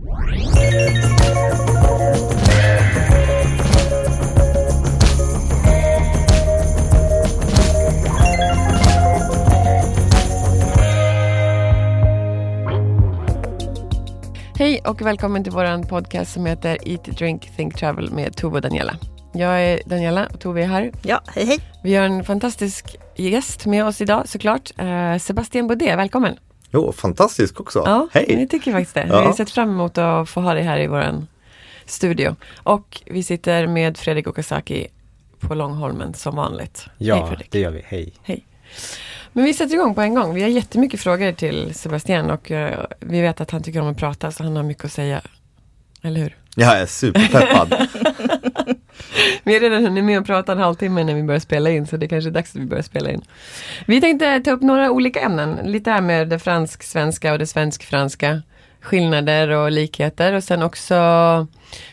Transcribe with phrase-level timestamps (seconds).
[0.00, 0.08] Hej
[14.86, 18.96] och välkommen till vår podcast som heter Eat, Drink, Think, Travel med Tove och Daniela.
[19.32, 20.92] Jag är Daniela och Tove är här.
[21.02, 21.58] Ja, hej hej.
[21.82, 24.70] Vi har en fantastisk gäst med oss idag såklart.
[24.78, 26.36] Eh, Sebastian Baudet, välkommen.
[26.72, 27.82] Jo, fantastisk också.
[27.86, 28.24] Ja, Hej!
[28.28, 29.04] vi tycker faktiskt det.
[29.04, 29.24] Vi Ja.
[29.26, 31.26] har sett fram emot att få ha dig här i vår
[31.86, 32.36] studio.
[32.62, 34.86] Och vi sitter med Fredrik Okazaki
[35.40, 36.84] på Långholmen som vanligt.
[36.98, 37.50] Hej Ja, Fredrik.
[37.50, 37.82] det gör vi.
[37.86, 38.12] Hej.
[38.22, 38.46] Hej.
[39.32, 40.34] Men vi sätter igång på en gång.
[40.34, 43.96] Vi har jättemycket frågor till Sebastian och eh, vi vet att han tycker om att
[43.96, 45.20] prata så han har mycket att säga.
[46.02, 46.36] Eller hur?
[46.56, 47.74] Jag är superpeppad.
[49.42, 51.96] Vi har redan hunnit med att prata en halvtimme när vi börjar spela in så
[51.96, 53.22] det kanske är dags att vi börjar spela in.
[53.86, 55.58] Vi tänkte ta upp några olika ämnen.
[55.64, 58.42] Lite här med det fransk-svenska och det svensk-franska.
[58.80, 60.96] Skillnader och likheter och sen också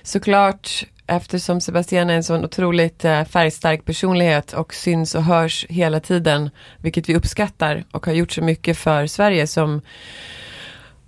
[0.03, 5.99] såklart eftersom Sebastian är en sån otroligt eh, färgstark personlighet och syns och hörs hela
[5.99, 6.49] tiden.
[6.77, 9.81] Vilket vi uppskattar och har gjort så mycket för Sverige som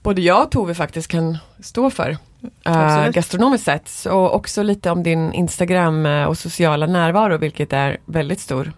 [0.03, 2.17] både jag och Tove faktiskt kan stå för.
[2.43, 3.15] Uh, Absolut.
[3.15, 4.05] gastronomiskt sett.
[4.11, 8.71] Och också lite om din Instagram eh, och sociala närvaro vilket är väldigt stor.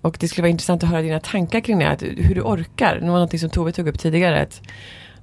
[0.00, 2.98] Och det skulle vara intressant att höra dina tankar kring det, att, hur du orkar.
[3.00, 4.40] Det var något som Tove tog upp tidigare.
[4.40, 4.60] Att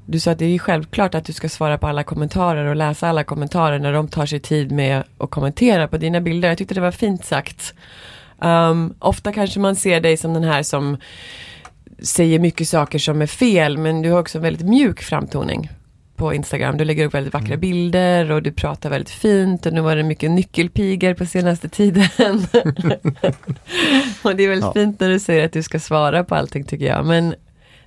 [0.06, 3.10] du sa att det är självklart att du ska svara på alla kommentarer och läsa
[3.10, 6.50] alla kommentarer när de tar sig tid med att kommentera på dina bilder.
[6.50, 7.74] Jag tyckte det var fint sagt.
[8.40, 10.98] Um, ofta kanske man ser dig som den här som
[12.00, 15.70] säger mycket saker som är fel men du har också en väldigt mjuk framtoning
[16.16, 16.78] på Instagram.
[16.78, 20.04] Du lägger upp väldigt vackra bilder och du pratar väldigt fint och nu var det
[20.04, 22.08] mycket nyckelpigor på senaste tiden.
[24.24, 24.74] och det är väldigt Ja.
[24.74, 27.06] fint när du säger att du ska svara på allting tycker jag.
[27.06, 27.36] Men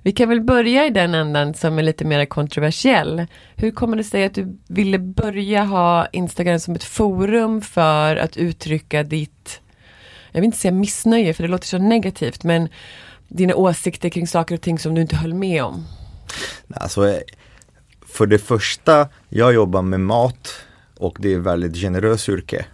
[0.01, 3.25] vi kan väl börja i den ändan som är lite mer kontroversiell.
[3.55, 8.37] Hur kommer det sig att du ville börja ha Instagram som ett forum för att
[8.37, 9.61] uttrycka ditt,
[10.31, 12.69] jag vill inte säga missnöje för det låter så negativt, men
[13.27, 15.85] dina åsikter kring saker och ting som du inte höll med om?
[16.75, 17.19] Alltså,
[18.17, 20.55] för det första, jag jobbar med mat
[20.97, 22.65] och det är väldigt generöst yrke.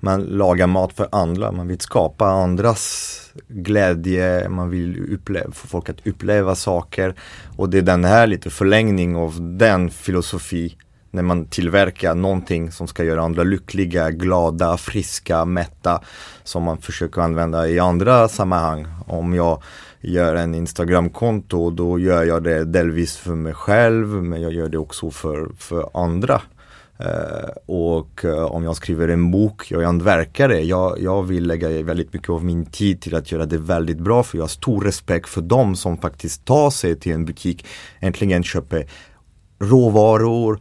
[0.00, 5.88] Man lagar mat för andra, man vill skapa andras glädje, man vill uppleva, få folk
[5.88, 7.14] att uppleva saker.
[7.56, 10.76] Och det är den här lite förlängning av den filosofi
[11.10, 16.00] när man tillverkar någonting som ska göra andra lyckliga, glada, friska, mätta
[16.42, 18.86] som man försöker använda i andra sammanhang.
[19.06, 19.62] Om jag
[20.04, 24.78] gör en Instagramkonto då gör jag det delvis för mig själv men jag gör det
[24.78, 26.42] också för, för andra.
[26.98, 31.82] Eh, och eh, om jag skriver en bok, jag är hantverkare, jag, jag vill lägga
[31.82, 34.80] väldigt mycket av min tid till att göra det väldigt bra för jag har stor
[34.80, 37.66] respekt för dem som faktiskt tar sig till en butik,
[38.00, 38.86] äntligen köper
[39.58, 40.60] råvaror,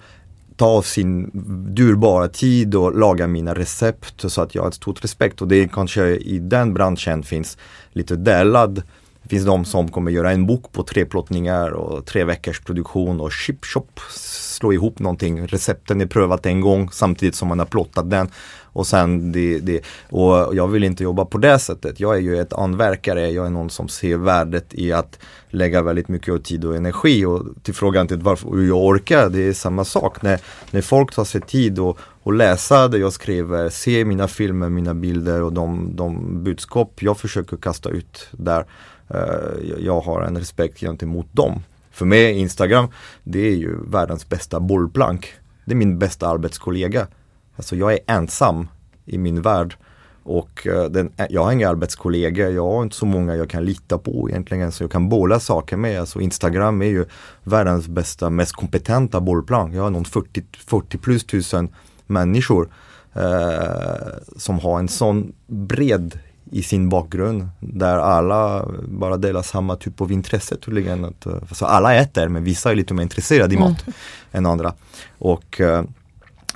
[0.56, 1.32] ta av sin
[1.76, 4.32] dyrbara tid och laga mina recept.
[4.32, 7.58] Så att jag har ett stort respekt och det kanske i den branschen finns
[7.92, 8.84] lite delad
[9.24, 13.20] det finns de som kommer göra en bok på tre plåtningar och tre veckors produktion
[13.20, 15.48] och chip chop slå ihop någonting.
[15.48, 18.30] Recepten är prövat en gång samtidigt som man har plottat den.
[18.62, 22.00] Och sen det, det, och jag vill inte jobba på det sättet.
[22.00, 26.08] Jag är ju ett anverkare, jag är någon som ser värdet i att lägga väldigt
[26.08, 27.26] mycket tid och energi.
[27.26, 30.22] Och till frågan till varför hur jag orkar, det är samma sak.
[30.22, 30.40] När,
[30.72, 34.94] när folk tar sig tid och, och läsa det jag skriver, se mina filmer, mina
[34.94, 38.66] bilder och de, de budskap jag försöker kasta ut där.
[39.14, 41.64] Eh, jag- har en respekt gentemot dem.
[41.92, 42.88] För mig Instagram,
[43.24, 45.34] det är ju världens bästa bollplank.
[45.66, 47.08] Det är min bästa arbetskollega.
[47.56, 48.68] Alltså jag är ensam
[49.06, 49.76] i min värld
[50.26, 53.66] Och eh, den, eh, jag har inga arbetskollegor, jag har inte så många jag kan
[53.66, 56.00] lita på egentligen så jag kan bolla saker med.
[56.00, 57.06] Alltså Instagram är ju
[57.44, 59.74] världens bästa, mest kompetenta bollplan.
[59.74, 61.70] Jag har någon 40, 40 plus tusen
[62.08, 62.70] människor
[63.14, 64.08] eh,
[64.38, 66.20] som har en sån bred
[66.52, 71.06] i sin bakgrund där alla bara delar samma typ av intresse tydligen.
[71.06, 73.94] Att, eh, så alla äter men vissa är lite mer intresserade i mat mm.
[74.32, 74.74] än andra.
[75.18, 75.84] Och eh,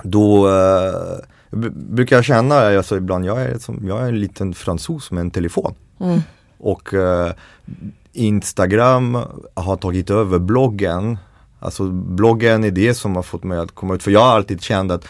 [0.02, 5.10] då eh, brukar jag känna, alltså ibland, jag är, som, jag är en liten fransos
[5.10, 5.74] med en telefon.
[6.00, 6.20] Mm.
[6.58, 6.88] Och
[8.12, 9.18] Instagram
[9.54, 11.18] har tagit över bloggen.
[11.60, 14.62] Alltså bloggen är det som har fått mig att komma ut, för jag har alltid
[14.62, 15.04] känt att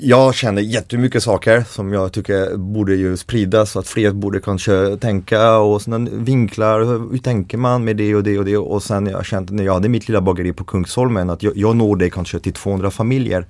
[0.00, 4.96] jag känner jättemycket saker som jag tycker borde ju spridas så att fler borde kanske
[4.96, 6.80] tänka och sådana vinklar.
[6.80, 9.74] Hur, tänker man med det och det och det och sen jag känt när jag
[9.74, 13.46] hade mitt lilla bageri på Kungsholmen att jag, jag når det kanske till 200 familjer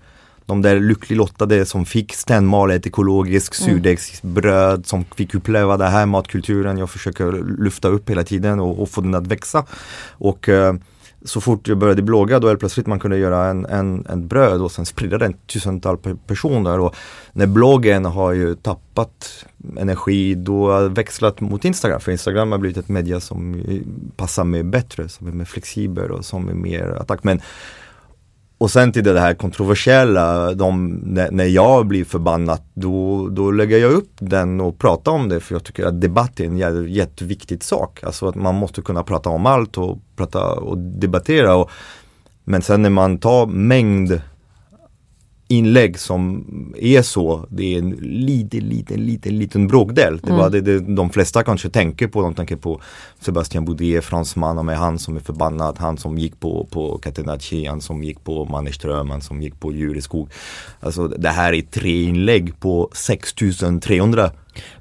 [0.47, 3.75] de där lyckligt lottade som fick stenmalet ekologiskt mm.
[3.75, 8.89] surdegsbröd som fick uppleva den här matkulturen jag försöker lyfta upp hela tiden och, och
[8.89, 9.65] få den att växa.
[10.11, 10.75] Och eh,
[11.25, 14.61] så fort jag började blogga då helt plötsligt man kunde göra en, en, en bröd
[14.61, 16.81] och sen sprida den till tusentals personer.
[16.81, 16.97] Och
[17.33, 19.47] när bloggen har ju tappat
[19.77, 22.01] energi då har växlat mot Instagram.
[22.01, 23.63] För Instagram har blivit ett media som
[24.17, 27.25] passar mig bättre, som är mer flexibel och som är mer attack.
[27.25, 27.41] Men
[28.61, 30.95] och sen till det här kontroversiella, de,
[31.31, 35.55] när jag blir förbannad då, då lägger jag upp den och pratar om det för
[35.55, 38.03] jag tycker att debatt är en jätteviktig sak.
[38.03, 41.57] Alltså att man måste kunna prata om allt och prata och debattera.
[41.57, 41.71] Och,
[42.45, 44.21] men sen när man tar mängd
[45.51, 46.45] inlägg som
[46.79, 50.19] är så, det är en liten, liten, liten, liten bråkdel.
[50.23, 50.65] Det var mm.
[50.65, 52.23] det, det de flesta kanske tänker på.
[52.23, 52.81] De tänker på
[53.21, 57.65] Sebastian Boudier, fransman, och med han som är förbannad, han som gick på, på Catenacci,
[57.65, 60.31] han som gick på Mannerström, han som gick på Djureskog.
[60.81, 64.31] Alltså det här är tre inlägg på 6300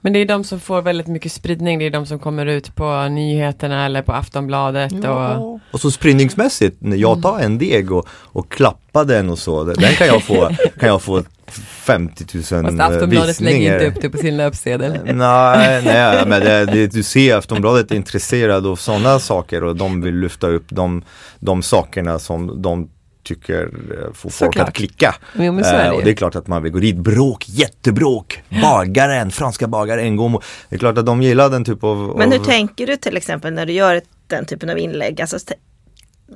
[0.02, 2.76] men det är de som får väldigt mycket spridning, det är de som kommer ut
[2.76, 4.92] på nyheterna eller på Aftonbladet.
[5.04, 5.38] Ja.
[5.38, 5.60] Och...
[5.72, 9.94] och så spridningsmässigt, när jag tar en deg och, och klappar den och så, den
[9.94, 10.50] kan jag få,
[10.80, 13.52] kan jag få 50 000 Fast Aftonbladet visningar.
[13.52, 15.00] lägger inte upp det på sin löpsedel.
[15.04, 20.02] nej, nej, men det, det, du ser Aftonbladet är intresserad av sådana saker och de
[20.02, 21.04] vill lyfta upp de,
[21.40, 22.90] de sakerna som de
[23.30, 25.16] tycker eh, får folk att klicka.
[25.34, 25.92] Jo, eh, det.
[25.92, 30.16] och det är klart att man vill gå dit, bråk, jättebråk, bagaren, franska bagare en
[30.16, 30.40] gång.
[30.70, 32.16] Det är klart att de gillar den typ av...
[32.18, 32.44] Men hur av...
[32.44, 35.22] tänker du till exempel när du gör den typen av inlägg?
[35.22, 35.38] Alltså,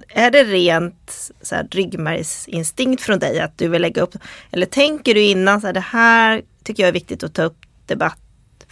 [0.09, 4.15] är det rent så här, ryggmärgsinstinkt från dig att du vill lägga upp?
[4.51, 7.57] Eller tänker du innan så här, det här tycker jag är viktigt att ta upp
[7.85, 8.22] debatt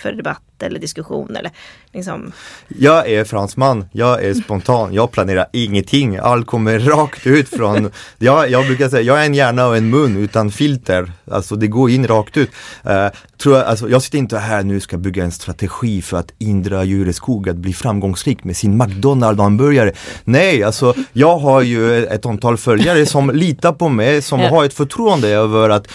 [0.02, 1.52] för debatt eller diskussion eller
[1.92, 2.32] liksom.
[2.68, 6.18] Jag är fransman, jag är spontan, jag planerar ingenting.
[6.18, 9.90] Allt kommer rakt ut från, jag, jag brukar säga, jag är en hjärna och en
[9.90, 11.12] mun utan filter.
[11.32, 12.50] Alltså det går in rakt ut.
[12.86, 13.08] Uh,
[13.38, 16.34] tror jag, alltså, jag sitter inte här nu och ska bygga en strategi för att
[16.38, 19.94] Indra Jureskog att bli framgångsrik med sin McDonalds hamburgare.
[20.24, 24.74] Nej, alltså jag har ju ett antal följare som litar på mig, som har ett
[24.74, 25.88] förtroende över att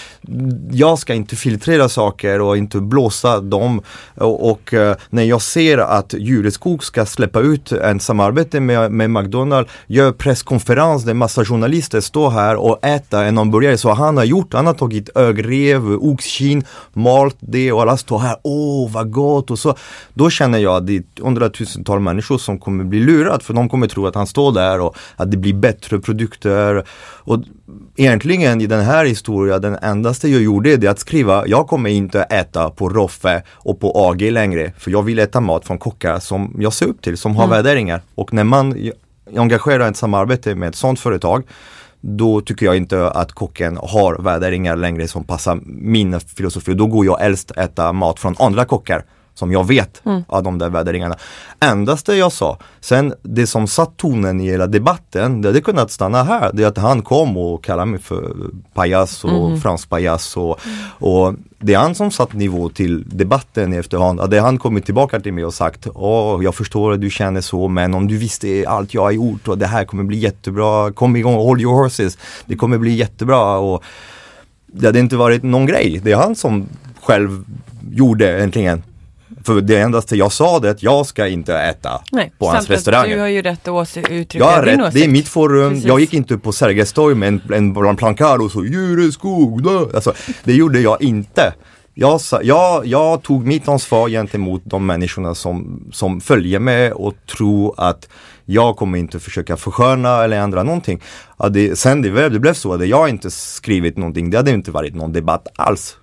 [0.70, 3.82] jag ska inte filtrera saker och inte blåsa dem.
[4.15, 9.11] Och, och eh, när jag ser att Jureskog ska släppa ut en samarbete med, med
[9.11, 13.79] McDonalds, gör presskonferens där massa journalister står här och äter en hamburgare.
[13.79, 18.37] Så han har gjort, han har tagit ögrev, oxkin, malt det och alla står här,
[18.43, 19.75] åh vad gott och så.
[20.15, 23.87] Då känner jag att det är hundratusentals människor som kommer bli lurade för de kommer
[23.87, 26.85] tro att han står där och att det blir bättre produkter.
[27.26, 27.42] Och
[27.97, 32.23] egentligen i den här historien, den endaste jag gjorde är att skriva, jag kommer inte
[32.23, 36.56] äta på Roffe och på AG längre för jag vill äta mat från kockar som
[36.59, 37.56] jag ser upp till, som har mm.
[37.56, 38.00] värderingar.
[38.14, 38.90] Och när man
[39.37, 41.45] engagerar ett samarbete med ett sådant företag
[42.00, 46.75] då tycker jag inte att kocken har värderingar längre som passar min filosofi.
[46.75, 49.04] Då går jag helst äta mat från andra kockar
[49.38, 50.23] som jag vet mm.
[50.28, 51.16] av de där värderingarna.
[51.61, 52.59] Endast det jag sa.
[52.81, 56.50] Sen det som satt tonen i hela debatten, det hade kunnat stanna här.
[56.52, 58.37] Det är att han kom och kallade mig för
[58.75, 59.61] pajas och mm.
[59.61, 60.61] fransk pajas och,
[60.99, 64.31] och det är han som satt nivå till debatten i efterhand.
[64.31, 67.69] Det han kommit tillbaka till mig och sagt, åh jag förstår att du känner så
[67.69, 71.16] men om du visste allt jag har gjort och det här kommer bli jättebra, kom
[71.16, 72.19] igång, hold your horses.
[72.47, 73.83] Det kommer bli jättebra och
[74.66, 76.00] det hade inte varit någon grej.
[76.05, 76.69] Det är han som
[77.02, 77.45] själv
[77.90, 78.83] gjorde äntligen.
[79.47, 83.11] För det endaste jag sa det att jag ska inte äta Nej, på hans restaurang.
[83.11, 84.95] Du har ju rätt att uttrycka jag har rätt, åsikt.
[84.95, 85.71] det är mitt forum.
[85.71, 85.87] Precis.
[85.87, 89.69] Jag gick inte på Sergels torg med en, en plankar och så Djureskog.
[89.95, 90.12] Alltså,
[90.45, 91.53] det gjorde jag inte.
[91.95, 97.75] Jag, jag, jag tog mitt ansvar gentemot de människorna som, som följer mig och tror
[97.76, 98.09] att
[98.45, 101.03] jag kommer inte försöka försköna eller ändra någonting.
[101.50, 104.95] Det, sen det, det blev så att jag inte skrivit någonting, det hade inte varit
[104.95, 105.97] någon debatt alls.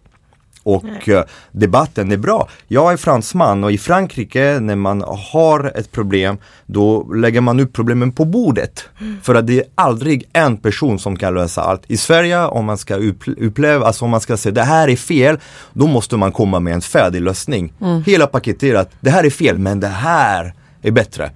[0.64, 2.50] Och eh, debatten är bra.
[2.68, 7.74] Jag är fransman och i Frankrike när man har ett problem då lägger man upp
[7.74, 8.86] problemen på bordet.
[9.24, 11.82] För att det är aldrig en person som kan lösa allt.
[11.88, 14.96] I Sverige om man ska upp- uppleva, alltså om man ska säga det här är
[14.96, 15.38] fel,
[15.74, 17.74] då måste man komma med en färdig lösning.
[18.06, 21.32] Hela paketerat, det här är fel men det här är bättre.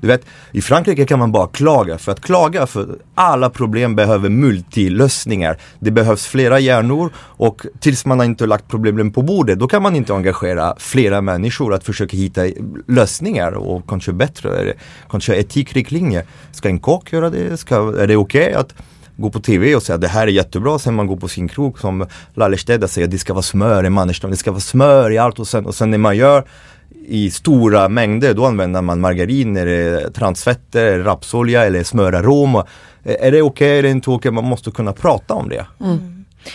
[0.00, 1.98] Du vet, i Frankrike kan man bara klaga.
[1.98, 5.58] För att klaga för alla problem behöver multilösningar.
[5.78, 9.82] Det behövs flera hjärnor och tills man har inte lagt problemen på bordet då kan
[9.82, 12.42] man inte engagera flera människor att försöka hitta
[12.88, 14.74] lösningar och kanske bättre,
[15.10, 16.24] kanske etikriktlinjer.
[16.52, 17.56] Ska en kock göra det?
[17.56, 18.74] Ska, är det okej att
[19.16, 21.78] gå på TV och säga det här är jättebra, sen man går på sin krog
[21.78, 25.38] som Lallerstedda säger, det ska vara smör i Mannerström, det ska vara smör i allt
[25.38, 26.44] och sen, och sen när man gör
[27.06, 32.62] i stora mängder, då använder man margarin, är det transfetter, rapsolja eller smörarom.
[33.04, 34.30] Är det okej, är det inte okej?
[34.30, 35.66] Man måste kunna prata om det.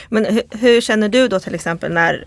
[0.10, 2.26] Men hur, hur känner du då till exempel när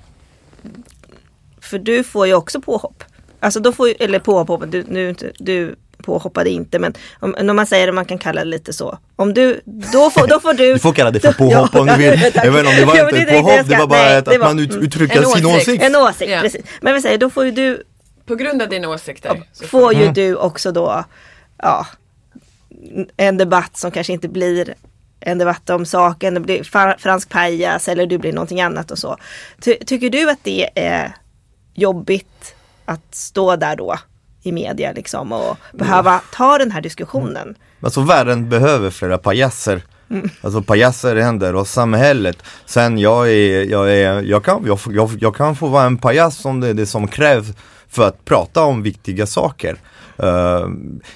[1.60, 3.04] För du får ju också påhopp.
[3.40, 7.66] Alltså då får ju, eller påhopp, du, nu, du påhoppade inte men om, när man
[7.66, 8.98] säger det man kan kalla det lite så.
[9.16, 11.96] Om du, då får, då får du Du får kalla det för påhopp om du
[11.96, 12.06] vill.
[12.34, 14.38] Jag vet inte om det var inte ett påhopp, det var bara nej, att var-
[14.38, 14.84] man ut, mm.
[14.84, 15.68] uttrycker sin åsikt.
[15.68, 15.82] åsikt.
[15.84, 16.40] En åsikt, Ja.
[16.40, 16.62] precis.
[16.80, 17.82] Men vi säger, då får ju du,
[18.28, 19.42] På grund av dina åsikter.
[19.66, 21.04] får ju du också då,
[21.56, 21.86] ja,
[23.16, 24.74] en debatt som kanske inte blir
[25.20, 26.62] en debatt om saken, det blir
[26.98, 29.16] fransk pajas eller du blir någonting annat och så.
[29.60, 31.12] Ty, tycker du att det är
[31.74, 32.54] jobbigt
[32.84, 33.98] att stå där då
[34.42, 37.54] i media liksom och behöva ta den här diskussionen?
[37.80, 39.82] Alltså världen behöver flera pajaser.
[40.40, 42.42] Alltså pajaser händer och samhället.
[42.66, 46.44] Sen jag är, jag är, jag kan, jag, jag, jag kan få vara en pajas
[46.44, 47.46] om det är det som krävs
[47.88, 49.76] för att prata om viktiga saker.
[50.22, 50.68] Uh,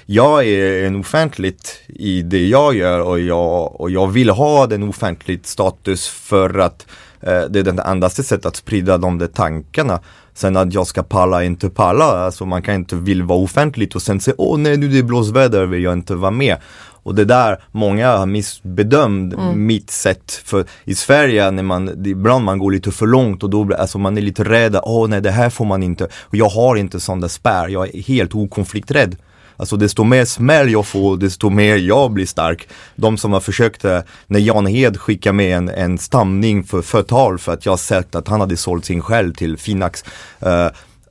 [0.05, 4.89] jag är en offentligt i det jag gör och jag, och jag vill ha den
[4.89, 6.87] offentligt status för att
[7.27, 9.99] uh, det är det enda sättet att sprida de där tankarna.
[10.33, 14.01] Sen att jag ska palla, inte palla, alltså man kan inte vilja vara offentligt och
[14.01, 16.57] sen säga åh nej nu det är blåsväder vill jag inte vara med.
[17.03, 20.41] Och det där, många har missbedömt mitt sätt.
[20.45, 24.17] För i Sverige, när man, ibland man går lite för långt och då alltså man
[24.17, 26.03] är lite rädd, åh nej det här får man inte.
[26.05, 29.15] Och jag har inte sån där spärr, jag är helt okonflikträdd.
[29.57, 32.67] Alltså desto mer smäll jag får, desto mer jag blir stark.
[32.95, 37.39] De som har försökt, eh, när Jan Hed skickade med en, en stamning för förtal
[37.39, 40.03] för att jag sagt att han hade sålt sin själ till Finax.
[40.39, 40.67] eh,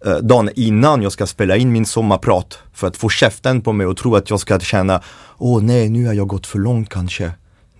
[0.06, 3.86] Eh, dagen innan jag ska spela in min sommarprat för att få käften på mig
[3.86, 5.02] och tro att jag ska känna
[5.38, 7.32] Åh nej, nu har jag gått för långt kanske.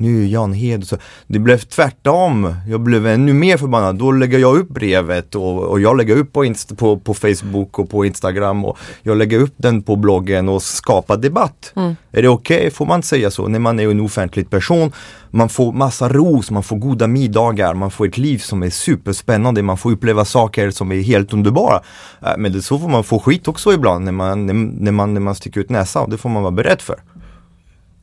[0.03, 0.97] Nu är Jan Hed så.
[1.27, 2.55] Det blev tvärtom.
[2.69, 3.97] Jag blev ännu mer förbannad.
[3.97, 7.79] Då lägger jag upp brevet och, och jag lägger upp på, Inst- på, på Facebook
[7.79, 11.73] och på Instagram och jag lägger upp den på bloggen och skapar debatt.
[12.13, 12.71] Är det okej?
[12.71, 13.49] Får man säga så?
[13.49, 14.93] När man är en offentlig person,
[15.31, 19.63] man får massa ros, man får goda middagar, man får ett liv som är superspännande,
[19.63, 21.81] man får uppleva saker som är helt underbara.
[22.23, 25.15] Äh, Men det så får man få skit också ibland när man, när, när man,
[25.15, 26.11] när man sticker ut näsan.
[26.11, 26.97] Det får man vara beredd för.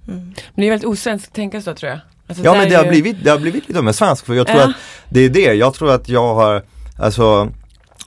[0.09, 1.99] Men det är väldigt osvenskt att tänka så tror jag.
[2.27, 4.47] Alltså, Ja men det har, ju- blivit, det har blivit lite mer svenskt för jag
[4.47, 4.65] tror Ja.
[4.65, 4.75] att
[5.09, 6.63] det är det, jag tror att jag har,
[6.99, 7.49] alltså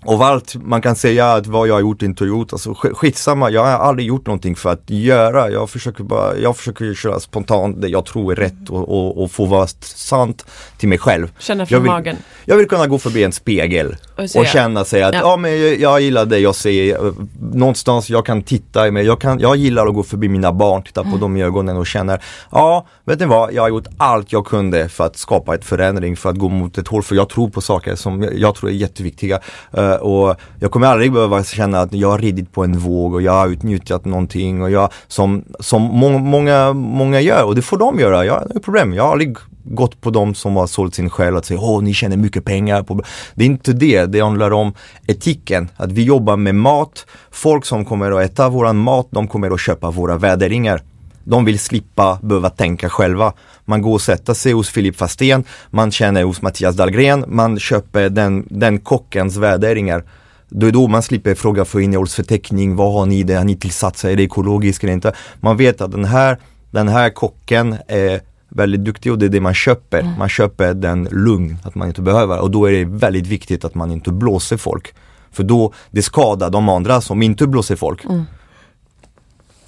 [0.04, 3.50] av allt man kan säga att vad jag har gjort inte gjort, alltså sk- skitsamma,
[3.50, 7.82] jag har aldrig gjort någonting för att göra, jag försöker bara, jag försöker köra spontant
[7.82, 10.46] det jag tror är rätt och, och, och få vara sant
[10.78, 11.32] till mig själv.
[11.38, 12.16] Känna Jag från vill- magen.
[12.44, 13.96] Jag vill kunna gå förbi en spegel
[14.40, 15.36] Och känna sig att, ja, Ja.
[15.36, 17.12] men jag, jag gillar det jag ser, eh,
[17.52, 21.00] någonstans jag kan titta mig, jag, kan, jag gillar att gå förbi mina barn, titta
[21.00, 21.12] Mm.
[21.12, 24.46] på dem i ögonen och känner, ja, vet ni vad, jag har gjort allt jag
[24.46, 27.48] kunde för att skapa ett förändring, för att gå mot ett håll, för jag tror
[27.50, 29.38] på saker som jag, tror är jätteviktiga.
[29.72, 33.22] Eh, och jag kommer aldrig behöva känna att jag har ridit på en våg och
[33.22, 37.76] jag har utnyttjat någonting och jag, som, som må, många, många gör, och det får
[37.78, 40.94] de göra, jag har inga problem, jag har aldrig gått på dem som har sålt
[40.94, 43.02] sin själ och säga åh ni tjänar mycket pengar på
[43.34, 44.74] Det är inte det, det handlar om
[45.06, 49.50] etiken, att vi jobbar med mat, folk som kommer att äta våran mat, de kommer
[49.50, 50.82] att köpa våra värderingar.
[51.24, 53.32] De vill slippa behöva tänka själva.
[53.64, 58.08] Man går och sätter sig hos Filip Fastén, man känner hos Mattias Dahlgren, man köper
[58.08, 60.04] den, den kockens värderingar.
[60.48, 64.10] Då är då man slipper fråga för innehållsförteckning, vad har ni det, har ni tillsatser,
[64.10, 65.12] är det ekologiskt eller inte?
[65.40, 66.38] Man vet att den här,
[66.70, 68.20] den här kocken är
[68.54, 70.14] väldigt duktig och det är det man köper.
[70.18, 73.74] Man köper den lugn, att man inte behöver och då är det väldigt viktigt att
[73.74, 74.94] man inte blåser folk.
[75.30, 78.04] För då, det skadar de andra som inte blåser folk.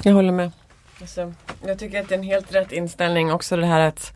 [0.03, 0.53] Jag håller med.
[1.01, 1.33] Alltså,
[1.67, 4.13] jag tycker att det är en helt rätt inställning också det här att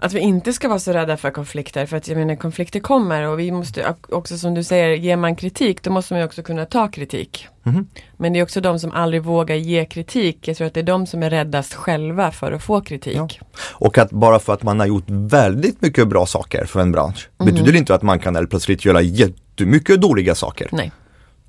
[0.00, 3.22] Att vi inte ska vara så rädda för konflikter för att jag menar konflikter kommer
[3.28, 6.64] och vi måste också som du säger, ger man kritik då måste man också kunna
[6.64, 7.46] ta kritik.
[7.62, 7.86] Mhm.
[8.16, 10.48] Men det är också de som aldrig vågar ge kritik.
[10.48, 13.16] Jag tror att det är de som är räddast själva för att få kritik.
[13.16, 13.28] Ja.
[13.74, 17.28] Och att bara för att man har gjort väldigt mycket bra saker för en bransch
[17.38, 17.46] Mhm.
[17.54, 20.68] betyder inte att man kan helt plötsligt göra jättemycket dåliga saker.
[20.72, 20.92] Nej,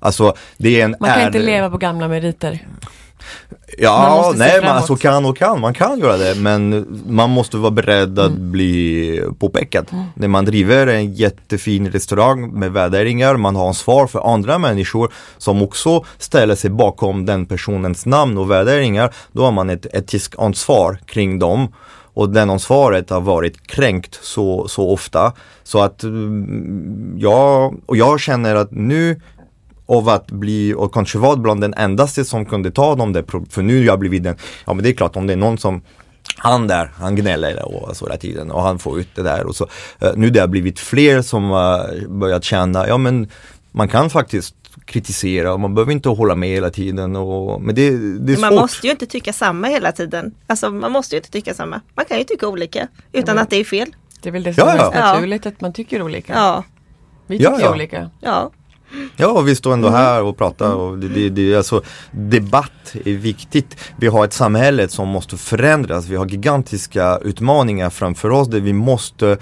[0.02, 2.66] Alltså det är en man kan inte ärlig- leva på gamla meriter.
[3.20, 4.76] Man Ja, nej men framåt.
[4.76, 8.50] alltså kan och kan, man kan göra det men man måste vara beredd att Mm.
[8.52, 9.86] bli påpekad.
[10.14, 15.62] När man driver en jättefin restaurang med värderingar, man har ansvar för andra människor som
[15.62, 20.98] också ställer sig bakom den personens namn och värderingar, då har man ett etiskt ansvar
[21.06, 21.68] kring dem.
[22.14, 25.32] Och den ansvaret har varit kränkt så, så ofta.
[25.62, 29.20] Så att mm, jag, och jag känner att nu
[29.90, 33.46] av att bli, och kanske var bland den endaste som kunde ta de där, pro-
[33.50, 35.58] för nu har jag blivit den, ja men det är klart om det är någon
[35.58, 35.82] som
[36.36, 39.56] han där, han gnäller och så hela tiden och han får ut det där och
[39.56, 39.66] så.
[40.00, 43.28] Eh, nu det har blivit fler som har börjat känna, ja men
[43.72, 44.54] man kan faktiskt
[44.84, 48.50] kritisera och man behöver inte hålla med hela tiden och, men det, det är Man
[48.50, 48.60] svårt.
[48.60, 50.34] måste ju inte tycka samma hela tiden.
[50.46, 51.80] Alltså man måste ju inte tycka samma.
[51.94, 53.88] Man kan ju tycka olika utan att det är fel.
[54.22, 54.84] Det är väl det som Ja, är ja.
[54.90, 56.32] mest naturligt att man tycker olika.
[56.32, 56.64] Ja,
[57.26, 57.72] Vi tycker Ja, ja.
[57.72, 58.10] olika.
[58.20, 58.50] ja.
[59.16, 60.00] Ja, vi står ändå Mm.
[60.00, 63.76] här och pratar och det, det, det, alltså, debatt är viktigt.
[63.96, 66.06] Vi har ett samhälle som måste förändras.
[66.06, 69.36] Vi har gigantiska utmaningar framför oss där vi måste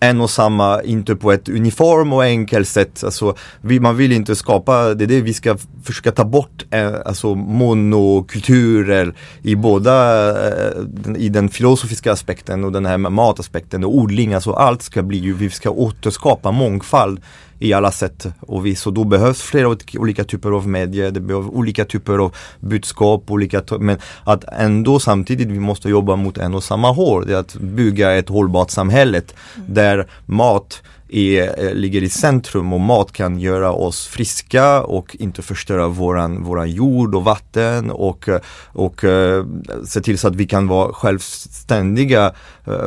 [0.00, 3.04] en och samma, inte på ett uniform och enkelt sätt.
[3.04, 6.94] Alltså, vi, man vill inte skapa, det är det vi ska försöka ta bort, eh,
[7.06, 10.72] alltså monokulturer i båda, eh,
[11.16, 15.34] i den filosofiska aspekten och den här mataspekten och odling, alltså allt ska bli ju,
[15.34, 17.20] vi ska återskapa mångfald
[17.58, 18.26] i alla sätt.
[18.40, 22.34] Och vis och då behövs flera olika- typer av medier, det behövs olika typer av
[22.60, 27.32] budskap, olika men att ändå samtidigt vi måste jobba mot en och samma håll, det
[27.34, 29.22] är att bygga ett hållbart samhälle
[29.66, 35.42] där mat är, eh, ligger i centrum och mat kan göra oss friska och inte
[35.42, 39.46] förstöra våran, våran jord och vatten och, eh, och eh,
[39.84, 42.32] se till så att vi kan vara självständiga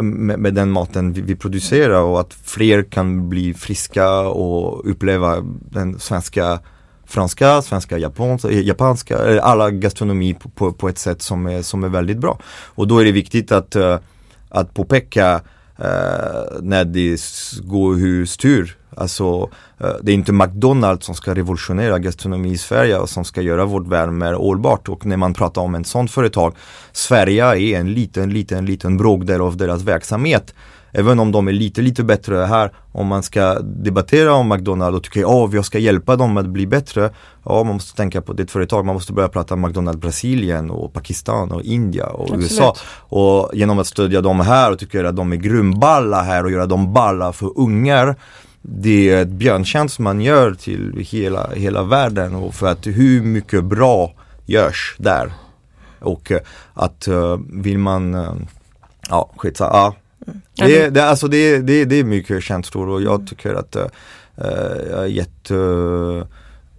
[0.01, 5.37] med, med den maten vi, vi producerar och att fler kan bli friska och uppleva
[5.71, 6.59] den svenska
[7.05, 11.89] franska, svenska, japanska, japanska alla gastronomi på, på, på ett sätt som är, som är
[11.89, 12.39] väldigt bra.
[12.75, 13.75] Och då är det viktigt att,
[14.49, 15.41] att påpeka
[15.81, 17.21] eh, när det
[17.63, 18.75] går hur styr.
[18.95, 23.41] Alltså eh, det är inte McDonalds som ska revolutionera gastronomi i Sverige och som ska
[23.41, 26.55] göra vårt värld mer hållbart och när man pratar om en sån företag
[26.91, 30.53] Sverige är en liten, liten, liten bråkdel av deras verksamhet
[30.91, 35.03] Även om de är lite, lite bättre här, om man ska debattera om McDonalds och
[35.03, 37.09] tycker att jag ska hjälpa dem att bli bättre.
[37.45, 40.93] Ja, man måste tänka på det företag, man måste börja prata om McDonalds Brasilien och
[40.93, 42.43] Pakistan och India och Absolut.
[42.43, 42.75] USA.
[42.99, 46.65] Och genom att stödja dem här och tycker att de är grymballa här och göra
[46.65, 48.15] dem balla för ungar.
[48.61, 53.63] Det är ett björntjänst man gör till hela, hela världen och för att hur mycket
[53.63, 54.13] bra
[54.45, 55.31] görs där.
[55.99, 56.39] Och eh,
[56.73, 58.33] att eh, vill man, eh,
[59.09, 59.95] ja skitsamma, ja.
[60.55, 63.85] Det, är- det, alltså det, det, det är mycket känslor och jag tycker att eh,
[64.37, 65.05] eh, jag är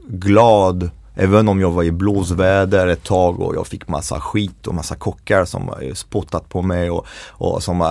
[0.06, 4.74] jätteglad Även om jag var i blåsväder ett tag och jag fick massa skit och
[4.74, 7.88] massa kockar som har spottat på mig och, och som eh,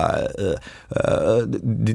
[0.90, 1.36] eh,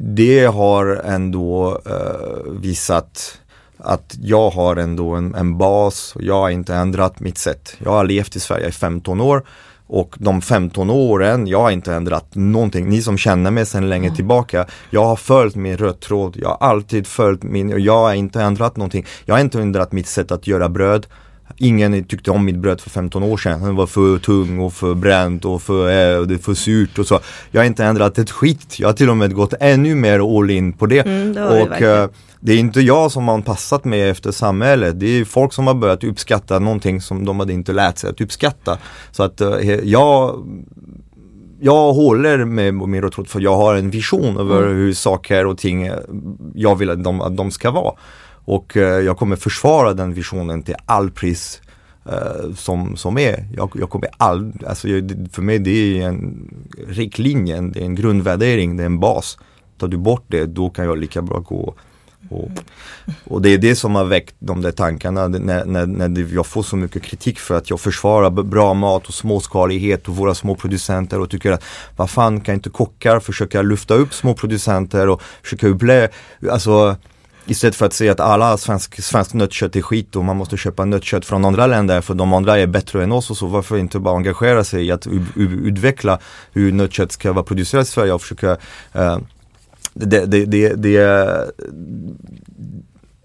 [0.00, 3.38] det, har ändå eh, visat
[3.78, 7.74] att jag har ändå en, en bas och jag har inte ändrat mitt sätt.
[7.78, 9.42] Jag har levt i Sverige i 15 år
[9.86, 12.88] och de 15 åren, jag har inte ändrat någonting.
[12.88, 16.36] Ni som känner mig sedan länge tillbaka, jag har följt min röd tråd.
[16.38, 19.06] Jag har alltid följt min, och jag har inte ändrat någonting.
[19.24, 21.06] Jag har inte ändrat mitt sätt att göra bröd.
[21.56, 23.62] Ingen tyckte om mitt bröd för 15 år sedan.
[23.62, 27.20] Den var för tung och för bränt och för, eh, det för surt och så.
[27.50, 28.78] Jag har inte ändrat ett skit.
[28.78, 31.06] Jag har till och med gått ännu mer all in på det.
[31.06, 32.02] Mm, det och verkligen.
[32.02, 32.08] eh,
[32.40, 35.00] det är inte jag som har anpassat mig efter samhället.
[35.00, 38.20] Det är folk som har börjat uppskatta någonting som de hade inte lärt sig att
[38.20, 38.78] uppskatta.
[39.10, 40.46] Så att eh, jag
[41.60, 45.86] jag håller med min röd för jag har en vision över hur saker och ting
[45.86, 45.94] eh,
[46.54, 47.94] jag vill att de, att de ska vara.
[48.46, 51.60] Och eh, jag kommer försvara den visionen till all pris
[52.08, 53.44] eh, som, som är.
[53.56, 55.70] Jag, jag kommer all, alltså jag, det- för mig det
[56.02, 56.54] är en
[56.88, 59.38] riktlinje, det är en grundvärdering, det är en bas.
[59.78, 61.74] Tar du bort det, då kan jag lika bra gå
[62.30, 62.48] och,
[63.24, 66.62] och det är det som har väckt de där tankarna när, när, när jag får
[66.62, 71.20] så mycket kritik för att jag försvarar bra mat och småskalighet och våra små producenter
[71.20, 71.64] och tycker att
[71.96, 76.08] vad fan kan inte kockar försöka lyfta upp små producenter och försöka uppleva,
[76.50, 76.96] alltså
[77.48, 80.84] Istället för att säga att alla svensk, svensk nötkött är skit och man måste köpa
[80.84, 83.98] nötkött från andra länder för de andra är bättre än oss och så varför inte
[83.98, 85.06] bara engagera sig i att
[85.36, 86.18] utveckla
[86.52, 88.50] hur nötkött ska vara producerat i Sverige och försöka
[88.96, 89.18] uh,
[89.94, 91.50] det, det, det, det, är,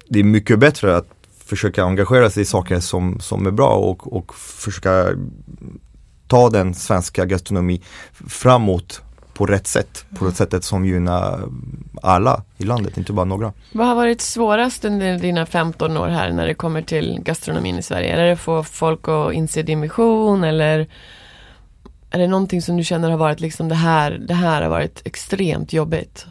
[0.09, 1.07] det är mycket bättre att
[1.45, 5.07] försöka engagera sig i saker som, som är bra och, och försöka
[6.27, 7.81] ta den svenska gastronomi
[8.27, 9.01] framåt
[9.41, 10.05] på rätt sätt.
[10.17, 11.49] På det sättet som gynnar
[12.01, 13.53] alla i landet, inte bara några.
[13.71, 17.81] Vad har varit svårast under dina 15 år här när det kommer till gastronomin i
[17.81, 18.15] Sverige?
[18.15, 20.87] Är det att få folk att inse din mission eller
[22.11, 25.01] är det någonting som du känner har varit liksom det här, det här har varit
[25.05, 26.25] extremt jobbigt?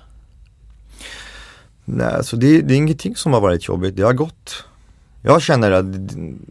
[1.85, 3.97] Nej, alltså det, det är ingenting som har varit jobbigt.
[3.97, 4.65] Det har gått
[5.23, 5.87] jag känner att,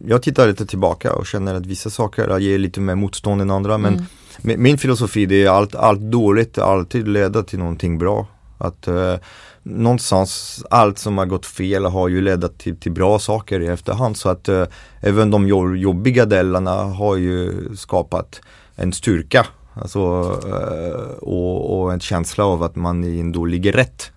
[0.07, 3.77] jag tittar lite tillbaka och känner att vissa saker ger lite mer motstånd än andra
[3.77, 4.05] men mm
[4.41, 8.27] min filosofi det är allt, allt dåligt alltid leder till någonting bra.
[8.57, 9.15] Att eh,
[9.63, 14.17] någonstans allt som har gått fel har ju lett till, till bra saker i efterhand
[14.17, 14.63] så att eh,
[15.01, 15.47] även de
[15.77, 18.41] jobbiga delarna har ju skapat
[18.75, 19.99] en styrka alltså,
[20.47, 24.11] eh, och, och en känsla av att man ändå ligger rätt.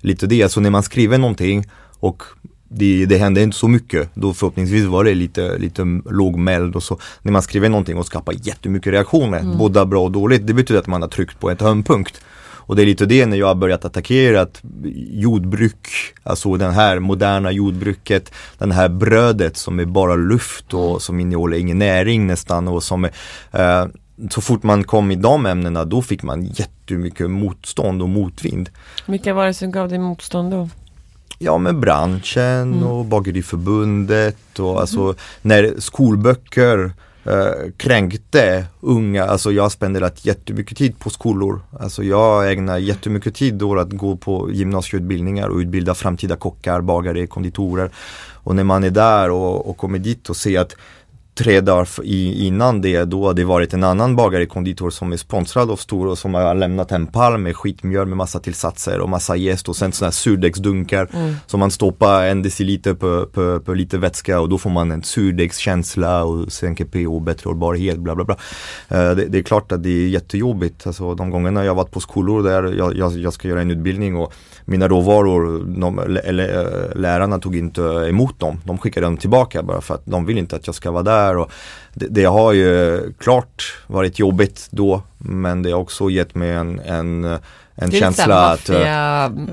[0.00, 1.64] Lite det, alltså när man skriver någonting
[2.00, 2.22] och
[2.68, 4.10] det, det hände inte så mycket.
[4.14, 6.98] Då förhoppningsvis var det lite, lite lågmäld och så.
[7.22, 9.58] När man skriver någonting och skapar jättemycket reaktioner, mm.
[9.58, 12.20] både bra och dåligt, det betyder att man har tryckt på ett höjdpunkt.
[12.68, 14.62] Och det är lite det när jag har börjat attackera att
[15.10, 15.88] jordbruk,
[16.22, 21.56] alltså den här moderna jordbruket, den här brödet som är bara luft och som innehåller
[21.56, 23.10] ingen näring nästan och som är
[23.52, 23.86] eh,
[24.30, 28.70] så fort man kom i de ämnena då fick man jättemycket motstånd och motvind.
[29.06, 30.68] Vilka var det som gav dig motstånd då?
[31.38, 32.82] Ja med branschen mm.
[32.82, 35.16] och Bageriförbundet och alltså mm.
[35.42, 36.92] när skolböcker
[37.24, 41.60] eh, kränkte unga, alltså jag spenderat jättemycket tid på skolor.
[41.80, 47.26] Alltså jag ägnar jättemycket tid åt att gå på gymnasieutbildningar och utbilda framtida kockar, bagare,
[47.26, 47.90] konditorer.
[48.48, 50.76] Och när man är där och, och kommer dit och ser att
[51.38, 55.70] tre dagar innan det då hade det varit en annan bagare konditor som är sponsrad
[55.70, 59.36] av Stora och som har lämnat en pall med skitmjöl med massa tillsatser och massa
[59.36, 61.34] jäst och sen sådana här surdegsdunkar mm.
[61.46, 65.02] som man stoppar en deciliter på, på, på, lite vätska och då får man en
[65.02, 68.34] surdegskänsla och sänker pH, bättre hållbarhet, bla bla bla.
[68.34, 72.00] Uh, det, det, är klart att det är jättejobbigt, alltså de gångerna jag varit på
[72.00, 74.32] skolor där jag, jag, jag ska göra en utbildning och
[74.64, 78.60] mina råvaror, de, eller, lärarna tog inte emot dem.
[78.64, 81.27] De skickade dem tillbaka bara för att de vill inte att jag ska vara där.
[81.36, 81.50] Och
[81.94, 86.78] det, det har ju klart varit jobbigt då men det har också gett mig en,
[86.80, 87.38] en
[87.80, 88.76] en känsla att uh,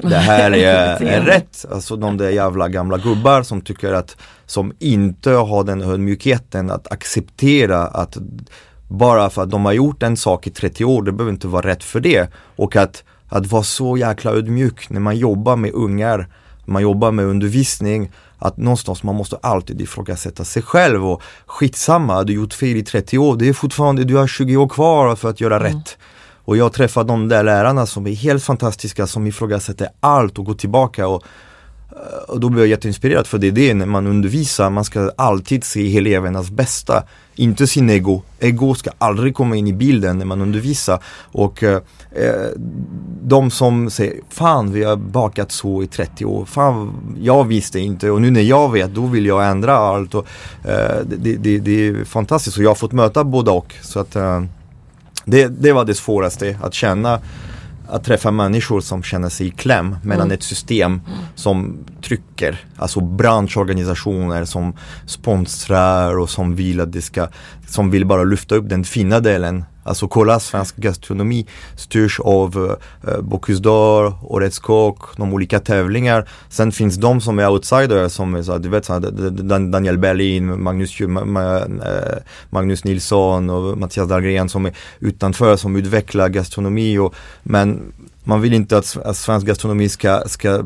[0.01, 1.65] det här är, är rätt.
[1.71, 6.91] Alltså de där jävla gamla gubbar som tycker att, som inte har den ödmjukheten att
[6.91, 8.17] acceptera att
[8.87, 11.67] bara för att de har gjort en sak i 30 år, det behöver inte vara
[11.67, 12.29] rätt för det.
[12.55, 16.27] Och att att vara så jäkla ödmjuk när man jobbar med ungar,
[16.65, 18.11] man jobbar med undervisning,
[18.47, 22.83] att någonstans man måste alltid ifrågasätta sig själv och skitsamma, du har gjort fel i
[22.83, 25.73] 30 år, det är fortfarande, du har 20 år kvar för att göra mm.
[25.73, 25.97] rätt.
[26.45, 30.53] Och jag träffar de där lärarna som är helt fantastiska, som ifrågasätter allt och går
[30.53, 31.23] tillbaka och,
[31.95, 35.11] Eh, och då blir jag jätteinspirerad för det är det när man undervisar, man ska
[35.15, 37.03] alltid se elevernas bästa.
[37.35, 38.21] Inte sin ego.
[38.39, 40.99] Ego ska aldrig komma in i bilden när man undervisar.
[41.31, 41.79] Och eh,
[43.21, 46.45] de som säger Fan vi har bakat så i 30 år.
[46.45, 50.15] Fan jag visste inte och nu när jag vet då vill jag ändra allt.
[50.15, 50.27] Och,
[50.63, 53.75] eh, det, det, det, är fantastiskt och jag har fått möta båda och.
[53.81, 54.43] Så att, eh,
[55.25, 57.19] det, det var det svåraste att känna
[57.89, 60.35] att träffa människor som känner sig i kläm mellan mm.
[60.35, 61.01] ett system
[61.35, 64.73] som trycker, alltså branschorganisationer som
[65.05, 67.27] sponsrar och som vill att det ska,
[67.67, 71.45] som vill bara lyfta upp den fina delen Alltså kolla, svensk gastronomi
[71.77, 76.29] styrs av eh, Bocuse d'Or, Årets Kock, de olika tävlingar.
[76.49, 81.01] Sen finns de som är outsiders som är så, du vet, så, Daniel Berlin, Magnus,
[81.01, 81.07] eh,
[82.49, 86.97] Magnus Nilsson och Mattias Dahlgren som är utanför, som utvecklar gastronomi.
[86.97, 87.93] Och, men
[88.25, 90.63] man vill inte att, att svensk gastronomi ska, ska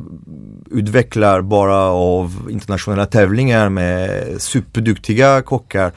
[0.72, 5.92] utveckla bara av internationella tävlingar med superduktiga kockar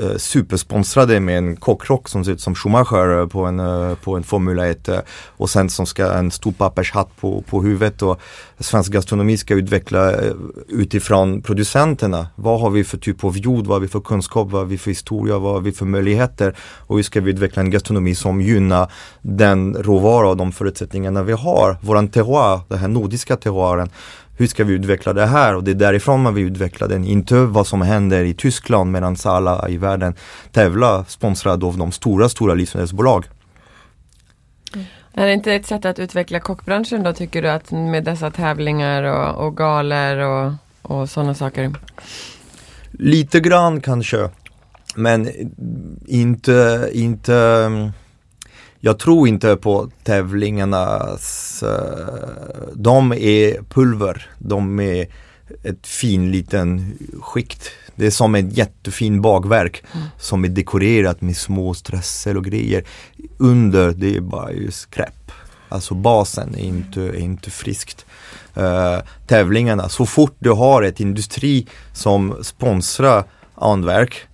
[0.00, 4.16] eh, supersponsrade med en kockrock som ser ut som Schumacher eh, på en, eh, på
[4.16, 4.98] en Formula 1 eh,
[5.36, 8.02] och sen som ska en stor pappershatt på, på huvudet.
[8.02, 8.20] Och
[8.58, 10.12] svensk gastronomi ska utveckla
[10.68, 12.26] utifrån producenterna.
[12.34, 14.78] Vad har vi för typ av jord, vad har vi för kunskap, vad har vi
[14.78, 16.56] för historia, vad har vi för möjligheter?
[16.60, 21.22] Och hur ska vi utveckla en gastronomi som gynnar den råvara och de förutsättningar förutsättningarna
[21.22, 21.76] vi har.
[21.80, 23.90] Våran terroir, den här nordiska terroiren
[24.38, 25.56] hur ska vi utveckla det här?
[25.56, 29.16] Och det är därifrån man vill utveckla den, inte vad som händer i Tyskland medan
[29.24, 30.14] alla i världen
[30.52, 33.26] tävlar sponsrade av de stora, stora livsmedelsbolag.
[34.74, 34.86] Mm.
[35.14, 39.02] Är det inte ett sätt att utveckla kockbranschen då tycker du att med dessa tävlingar
[39.02, 41.74] och, och galer och, och sådana saker?
[42.92, 44.30] Lite grann kanske.
[44.96, 45.28] Men
[46.06, 47.58] inte, inte
[48.80, 55.06] jag tror inte på tävlingarnas, eh, de är pulver, de är
[55.62, 57.70] ett fin liten skikt.
[57.94, 60.06] Det är som ett jättefin bakverk mm.
[60.18, 62.84] som är dekorerat med små stresser och grejer.
[63.38, 65.32] Under det är bara ju skräp.
[65.68, 68.06] Alltså basen är inte, är inte friskt.
[68.56, 74.27] Uh, tävlingarna, så fort du har ett industri som sponsrar anverk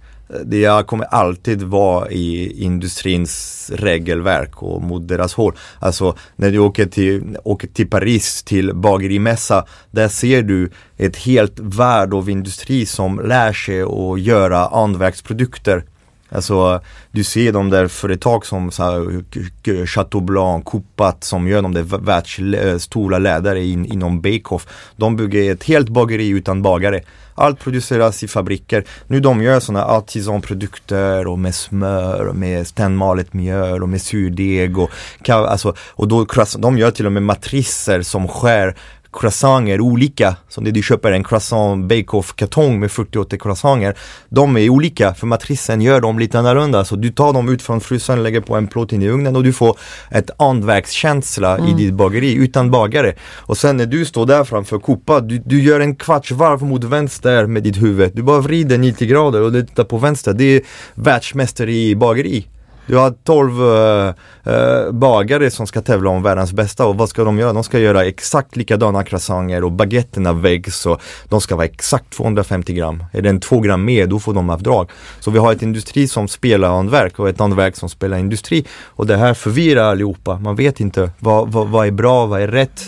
[0.45, 5.55] det kommer alltid vara i industrins regelverk och mot deras håll.
[5.79, 11.59] Alltså när du åker till, åker till Paris till bagerimässa, där ser du ett helt
[11.59, 15.85] värld av industri som lär sig att göra anverksprodukter.
[16.29, 21.75] Alltså du ser de där företag som så här, Chateau Blanc, Coupat som gör de
[21.75, 24.67] där världsstora eh, ledare in, inom Bakeoff.
[24.97, 27.01] De bygger ett helt bageri utan bagare.
[27.35, 28.85] Allt produceras i fabriker.
[29.07, 34.79] Nu de gör sådana artisanprodukter och med smör och med stenmalet mjöl och med surdeg
[34.79, 34.91] och,
[35.29, 36.27] alltså, och då,
[36.59, 38.75] de gör till och med matriser som skär
[39.21, 40.37] croissanter olika.
[40.49, 43.95] Som det du köper en croissant bake-off kartong med 48 croissanter.
[44.29, 46.85] De är olika för matrissen gör dem lite annorlunda.
[46.85, 49.43] Så du tar dem ut från frysen, lägger på en plåt in i ugnen och
[49.43, 49.79] du får
[50.11, 51.71] ett andverkskänsla mm.
[51.71, 53.15] i ditt bageri utan bagare.
[53.47, 56.85] Och sen när du står där framför Copa, du, du gör en kvarts varv mot
[56.85, 58.11] vänster med ditt huvud.
[58.15, 60.33] Du bara vrider 90 grader och du tittar på vänster.
[60.33, 60.63] Det är
[60.95, 62.47] världsmästare i bageri.
[62.87, 64.15] Du har 12 uh,
[64.47, 67.53] uh, bagare som ska tävla om världens bästa och vad ska de göra?
[67.53, 72.73] De ska göra exakt likadana croissanter och baguetterna vägs och de ska vara exakt 250
[72.73, 73.05] gram.
[73.13, 74.91] Är den 2 gram mer då får de avdrag.
[75.21, 79.07] Så vi har ett industri som spelar hantverk och ett hantverk som spelar industri och
[79.07, 80.39] det här förvirrar allihopa.
[80.39, 82.83] Man vet inte vad, vad, vad är bra, vad är rätt?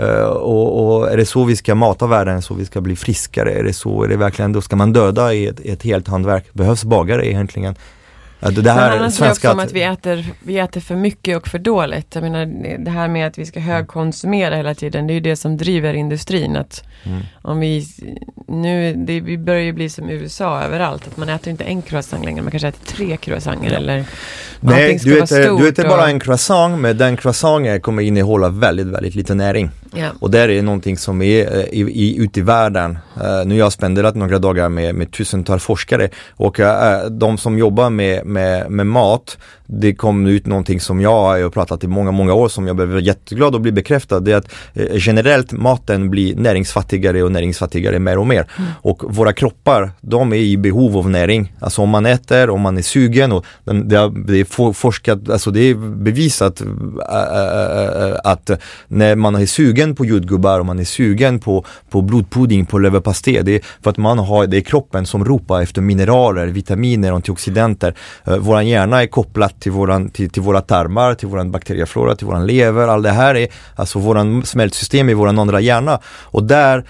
[0.00, 3.52] Uh, och, och, är det så vi ska mata världen, så vi ska bli friskare?
[3.52, 6.44] Är det så, är det verkligen, då ska man döda i ett, ett helt hantverk?
[6.52, 7.74] Behövs bagare egentligen?
[8.40, 9.48] Det, här Men annars svenska...
[9.48, 12.14] det också om att vi äter, vi äter för mycket och för dåligt.
[12.14, 12.46] Jag menar
[12.84, 15.94] det här med att vi ska högkonsumera hela tiden, det är ju det som driver
[15.94, 16.56] industrin.
[16.56, 17.20] Att mm.
[17.42, 17.86] om vi,
[18.48, 22.24] nu, det, vi börjar ju bli som USA överallt, att man äter inte en croissant
[22.24, 23.76] längre, man kanske äter tre croissanter ja.
[23.76, 24.04] eller
[24.60, 29.14] Nej, du äter, du äter bara en croissant, men den croissanten kommer innehålla väldigt, väldigt
[29.14, 29.70] lite näring.
[29.96, 30.12] Yeah.
[30.20, 32.98] Och det är någonting som är eh, i, i, ute i världen.
[33.16, 36.66] Uh, nu har jag spenderat några dagar med, med tusentals forskare och uh,
[37.10, 39.38] de som jobbar med, med, med mat
[39.72, 43.00] det kom ut någonting som jag har pratat i många, många år som jag blev
[43.00, 44.20] jätteglad att bli bekräftad.
[44.20, 48.46] Det är att eh, generellt maten blir näringsfattigare och näringsfattigare mer och mer.
[48.58, 48.70] Mm.
[48.82, 51.52] Och våra kroppar, de är i behov av näring.
[51.60, 55.74] Alltså om man äter, om man är sugen och det, är, forskat, alltså det är
[55.74, 56.66] bevisat äh,
[58.24, 58.50] att
[58.88, 63.42] när man är sugen på jordgubbar och man är sugen på, på blodpudding, på leverpastej,
[63.42, 67.94] det är för att man har, det är kroppen som ropar efter mineraler, vitaminer, antioxidanter.
[68.24, 72.46] Våran hjärna är kopplat till, våran, till, till våra tarmar, till våran bakterieflora, till våran
[72.46, 72.88] lever.
[72.88, 76.00] Allt det här är alltså våran smältsystem i våran andra hjärna.
[76.06, 76.84] Och där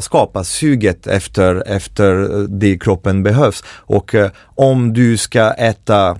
[0.00, 3.64] skapas suget efter, efter det kroppen behövs.
[3.68, 6.18] Och eh, om du ska äta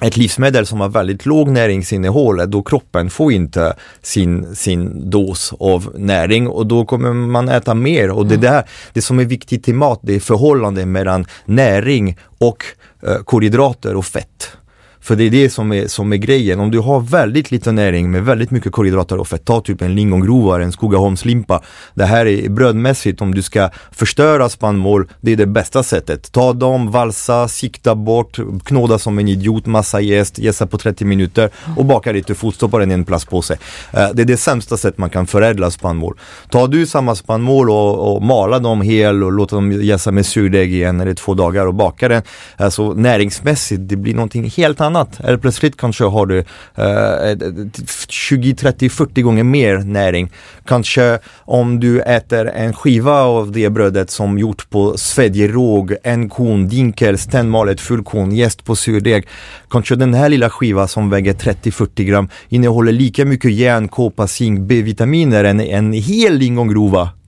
[0.00, 5.92] ett livsmedel som har väldigt låg näringsinnehåll, då kroppen får inte sin, sin dos av
[5.94, 8.10] näring och då kommer man äta mer.
[8.10, 8.40] Och det, mm.
[8.40, 12.64] där, det som är viktigt i mat, det är förhållandet mellan näring och
[13.02, 14.56] eh, kolhydrater och fett.
[15.00, 16.60] För det är det som är, som är grejen.
[16.60, 19.94] Om du har väldigt lite näring med väldigt mycket kolhydrater och fett, ta typ en
[19.94, 21.62] lingongrova, en Skogaholmslimpa.
[21.94, 26.32] Det här är brödmässigt, om du ska förstöra spannmål, det är det bästa sättet.
[26.32, 31.50] Ta dem, valsa, sikta bort, knåda som en idiot, massa jäst, jäsa på 30 minuter
[31.76, 33.58] och baka lite fot, stoppa den i en plastpåse.
[33.92, 36.18] Eh, det är det sämsta sätt man kan förädla spannmål.
[36.50, 40.72] Tar du samma spannmål och, och mala dem hel och låter dem jäsa med surdeg
[40.72, 42.22] i en eller två dagar och baka den.
[42.56, 45.20] Alltså näringsmässigt, det blir någonting helt annat annat.
[45.20, 47.64] Eller plötsligt kanske har du eh,
[48.08, 50.30] 20, 30, 40 gånger mer näring.
[50.64, 56.68] Kanske om du äter en skiva av det brödet som gjort på svedjeråg, en kon,
[56.68, 59.26] dinkel, stenmalet, fullkorn, jäst på surdeg.
[59.70, 64.60] Kanske den här lilla skivan som väger 30-40 gram innehåller lika mycket järn, koppar, zink,
[64.60, 67.19] B-vitaminer än en hel lingongrova.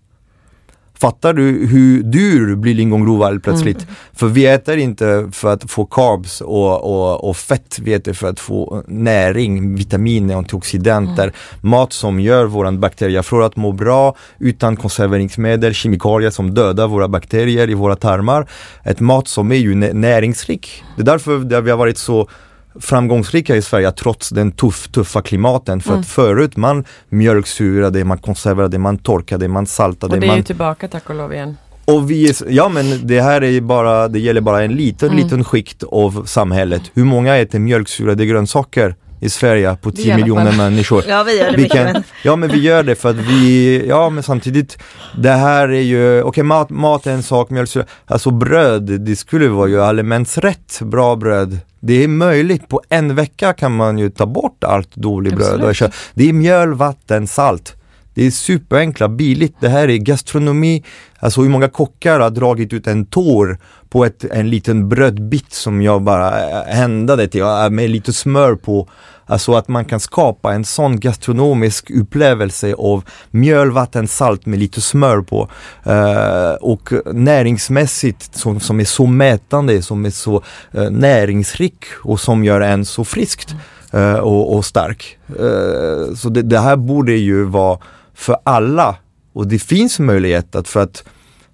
[1.02, 3.82] Fattar du hur dyr blir lingongrova plötsligt?
[3.82, 3.94] Mm.
[4.12, 8.28] För vi äter inte för att få carbs och, och, och fett, vi äter för
[8.28, 11.34] att få näring, vitaminer, antioxidanter, mm.
[11.60, 17.70] mat som gör våran bakterieflora att må bra utan konserveringsmedel, kemikalier som dödar våra bakterier
[17.70, 18.48] i våra tarmar.
[18.84, 20.84] Ett mat som är ju näringsrik.
[20.96, 22.28] Det är därför vi har varit så
[22.80, 25.80] framgångsrika i Sverige trots den tuff, tuffa klimaten.
[25.80, 26.00] För Mm.
[26.00, 30.14] att förut man mjölksurade, man konserverade, man torkade, man saltade.
[30.14, 30.36] Och det är man...
[30.36, 31.56] ju tillbaka tack och lov igen.
[31.84, 35.08] Och vi, är- ja men det här är ju bara, det gäller bara en liten,
[35.10, 35.24] Mm.
[35.24, 36.82] liten skikt av samhället.
[36.94, 41.04] Hur många äter mjölksurade grönsaker i Sverige på Vi i 10 alla miljoner människor?
[41.08, 42.02] Ja, vi gör det Vi kan, Men...
[42.24, 44.78] ja men vi gör det för att vi, ja men samtidigt
[45.18, 49.48] Det här är ju, okej mat, mat är en sak, mjölksyra, alltså bröd, det skulle
[49.48, 54.26] vara ju elementsrätt bra bröd Det är möjligt, på en vecka kan man ju ta
[54.26, 55.90] bort allt dåligt bröd och.
[56.14, 57.76] Det är mjöl, vatten, salt
[58.14, 60.84] det är superenkla, billigt, det här är gastronomi
[61.22, 65.82] Alltså hur många kockar har dragit ut en tår på ett, en liten brödbit som
[65.82, 68.88] jag bara eh, händade till, med lite smör på
[69.26, 74.80] Alltså att man kan skapa en sån gastronomisk upplevelse av mjöl, vatten, salt med lite
[74.80, 75.48] smör på.
[75.86, 80.42] Uh, och näringsmässigt som, som är så mätande, som är så
[80.76, 83.54] uh, näringsrik och som gör en så friskt
[83.94, 85.18] uh, och, och stark.
[86.16, 87.78] Så det, det här borde ju vara
[88.22, 88.96] för alla
[89.32, 91.04] och det finns möjlighet att för att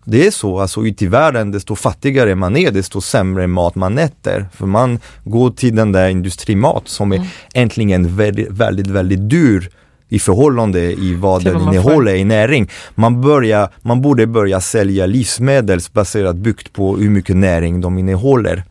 [0.04, 3.98] det är så, alltså ute i världen, desto fattigare man är, desto sämre mat man
[3.98, 4.48] äter.
[4.52, 9.70] För man går till den där industrimat som är äntligen väldigt, väldigt, väldigt dyr
[10.08, 12.70] i förhållande i vad den innehåller i näring.
[12.94, 18.64] Man, börjar, man borde börja sälja livsmedel baserat byggt på hur mycket näring de innehåller.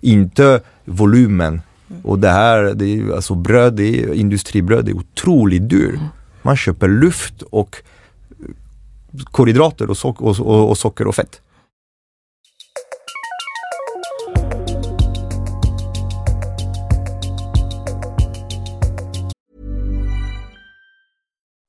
[0.00, 1.60] Inte volymen.
[2.02, 5.98] Och det här, det är, alltså bröd, det är, industribröd det är otroligt dyr.
[6.46, 7.76] Man köper luft och
[9.24, 11.42] kolhydrater och, so och, och, och socker och fett.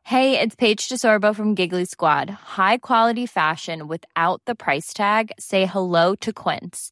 [0.03, 2.29] Hey, it's Paige DeSorbo from Giggly Squad.
[2.57, 5.31] High quality fashion without the price tag.
[5.39, 6.91] Say hello to Quince.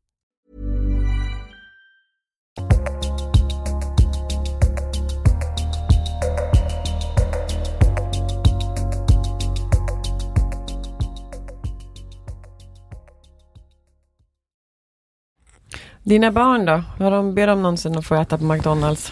[16.03, 16.83] Dina barn då?
[16.99, 19.11] Har de, ber de någonsin att få äta på McDonalds?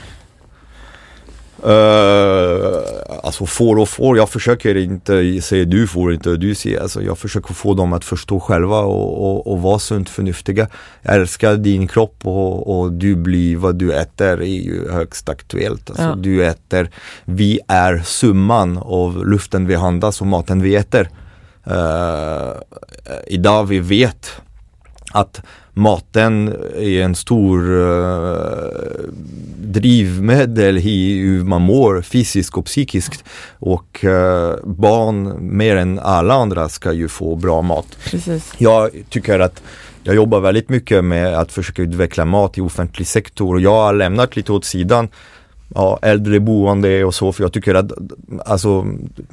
[1.65, 2.78] Uh,
[3.23, 6.82] alltså får och får, jag försöker inte säga du får inte, du ser.
[6.82, 10.67] Alltså, jag försöker få dem att förstå själva och, och, och vara sunt förnuftiga.
[11.02, 15.89] Jag älskar din kropp och, och du blir vad du äter är ju högst aktuellt.
[15.89, 16.15] Alltså, Ja.
[16.15, 16.89] Du äter,
[17.25, 21.10] vi är summan av luften vi andas och maten vi äter.
[21.67, 22.54] Uh,
[23.28, 24.32] idag vi vet
[25.12, 25.41] att
[25.80, 28.70] maten är en stor eh,
[29.58, 33.24] drivmedel i hur man mår fysiskt och psykiskt.
[33.60, 37.98] Och eh, barn mer än alla andra ska ju få bra mat.
[38.06, 38.54] Precis.
[38.58, 39.62] Jag tycker att
[40.04, 43.94] jag jobbar väldigt mycket med att försöka utveckla mat i offentlig sektor och jag har
[43.94, 45.10] lämnat lite åt sidan
[45.76, 47.92] ja, äldreboende och så för jag tycker att
[48.46, 48.86] alltså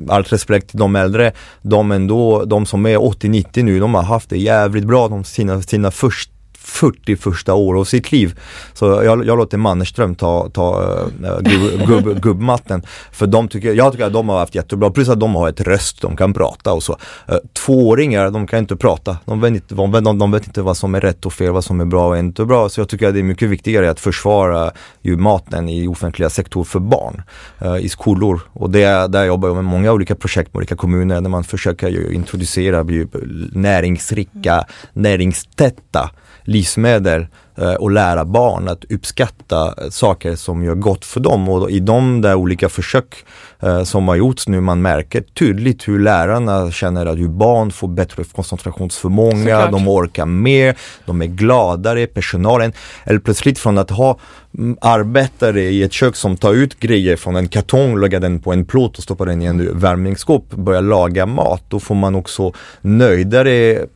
[0.09, 1.33] allt respekt till de äldre
[1.63, 5.63] de ändå, de som är 80-90 nu, de har haft det jävligt bra de sina,
[5.63, 6.31] sina först,
[6.66, 8.38] 40 första år av sitt liv.
[8.72, 10.83] Så jag, jag låter Mannerström ta, ta
[11.20, 12.83] uh, gubb, gubb, gubbmatten.
[13.12, 15.61] För de tycker, jag tycker att de har haft jättebra, plus att de har ett
[15.61, 16.92] röst, de kan prata och så.
[16.92, 19.16] Uh, tvååringar, de kan inte prata.
[19.24, 21.64] De vet inte, de, de, de vet inte vad som är rätt och fel, vad
[21.64, 22.69] som är bra och inte bra.
[22.69, 24.71] Så jag tycker att det är mycket viktigare att försvara
[25.02, 27.23] ju maten i offentliga sektor för barn
[27.64, 28.40] uh, i skolor.
[28.52, 31.88] Och det, där jobbar jag med många olika projekt med olika kommuner där man försöker
[31.88, 33.08] ju introducera ju
[33.52, 36.10] näringsrika, näringstäta
[36.47, 37.27] livsmedel
[37.59, 41.49] eh, och lära barn att uppskatta saker som gör gott för dem.
[41.49, 43.25] Och i de där olika försök
[43.61, 47.88] eh, som har gjorts nu, man märker tydligt hur lärarna känner att hur barn får
[47.88, 49.73] bättre koncentrationsförmåga, Såklart.
[49.73, 52.73] de orkar mer, de är gladare, personalen.
[53.05, 54.19] Eller plötsligt från att ha
[54.59, 58.53] mm, arbetare i ett kök som tar ut grejer från en kartong, lägger den på
[58.53, 61.63] en plåt och stoppar den i en värmningsskåp, börjar laga mat.
[61.69, 63.87] Då får man också nöjdare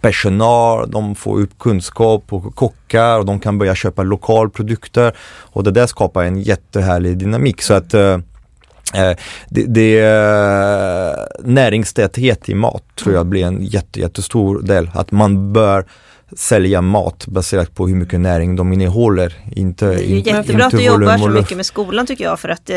[0.00, 5.70] personal, de får upp kunskap och kockar och de kan börja köpa lokalprodukter och det
[5.70, 8.18] där skapar en jättehärlig dynamik så att eh,
[8.94, 9.16] eh
[9.48, 11.14] det, det eh,
[11.44, 14.90] näringstäthet i mat tror jag blir en jätte, jättestor del.
[14.94, 15.84] Att man bör
[16.36, 19.34] sälja mat baserat på hur mycket näring de innehåller.
[19.56, 22.40] Inte, Det är ju inte, jättebra att du jobbar så mycket med skolan tycker jag
[22.40, 22.76] för att eh,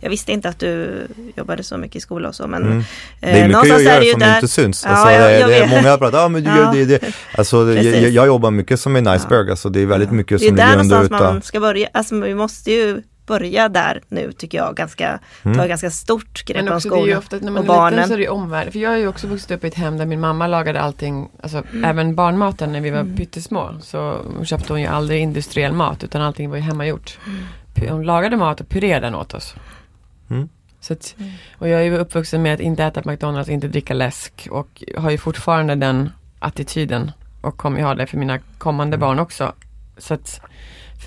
[0.00, 2.78] jag visste inte att du jobbade så mycket i skola och så men Mm.
[2.78, 2.84] eh,
[3.20, 4.84] Det är mycket jag någonstans gör är det som där- inte syns.
[4.84, 6.56] Ja, Alltså, jag- det, jag det är många pratar, ja men du Ja.
[6.56, 7.12] gör det, det.
[7.38, 10.44] Alltså, det- jag, jag jobbar mycket som en iceberg, alltså det är väldigt mycket Det
[10.44, 11.34] är som där ligger under någonstans ytan.
[11.34, 15.68] man ska börja, alltså vi måste ju börja där nu tycker jag, ganska, ta ett
[15.68, 17.62] ganska stort grepp Men om också det är ju skolan ofta när man och är
[17.62, 18.08] liten barnen.
[18.08, 18.72] så är det ju omvärld.
[18.72, 21.28] För jag har ju också vuxit upp i ett hem där min mamma lagade allting,
[21.42, 23.70] alltså även barnmaten när vi var pyttesmå.
[23.80, 27.18] Så köpte hon ju aldrig industriell mat utan allting var ju hemmagjort.
[27.74, 29.54] Py- Hon lagade mat och purerade den åt oss.
[30.30, 30.48] Mm.
[30.80, 31.14] Så att,
[31.58, 35.10] och jag är ju uppvuxen med att inte äta McDonalds, inte dricka läsk och har
[35.10, 37.10] ju fortfarande den attityden
[37.40, 39.52] och kommer ju ha det för mina kommande barn också.
[39.98, 40.40] Så att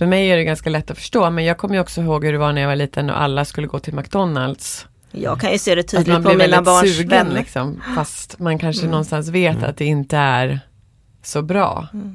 [0.01, 2.31] för mig är det ganska lätt att förstå men jag kommer ju också ihåg hur
[2.31, 4.87] det var när jag var liten och alla skulle gå till McDonalds.
[5.11, 7.35] Jag kan ju se det Att tydligt man på blir mina barns sugen vänner.
[7.39, 8.91] liksom, fast man kanske Mm.
[8.91, 10.59] någonstans vet att det inte är
[11.23, 11.87] så bra.
[11.93, 12.11] Ja, Alltså,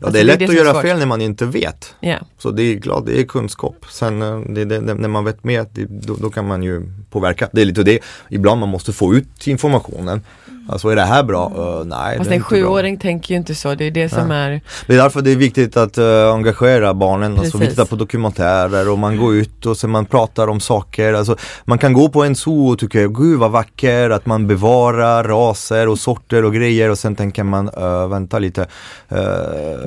[0.00, 0.82] det är det är lätt det att är göra svårt.
[0.82, 1.94] fel när man inte vet.
[2.00, 2.16] Ja.
[2.38, 3.84] Så det är klart, det är kunskap.
[3.90, 6.82] Sen eh, det, det, det, när man vet mer, det, då, då kan man ju
[7.10, 7.48] påverka.
[7.52, 7.98] Det är lite det,
[8.30, 10.20] ibland man måste få ut informationen.
[10.68, 11.52] Alltså är det här bra?
[11.58, 14.94] Uh, nej, Fast en sjuåring tänker ju inte så, det är det som är Det
[14.94, 17.68] är därför det är viktigt att eh, engagera barnen, alltså vi Precis.
[17.68, 21.14] tittar på dokumentärer och man går ut och sen man pratar om saker.
[21.14, 25.24] Alltså, man kan gå på en zoo och tycka, gud vad vacker, att man bevarar
[25.24, 28.68] raser och sorter och grejer och sen tänker man, uh, vänta lite, uh,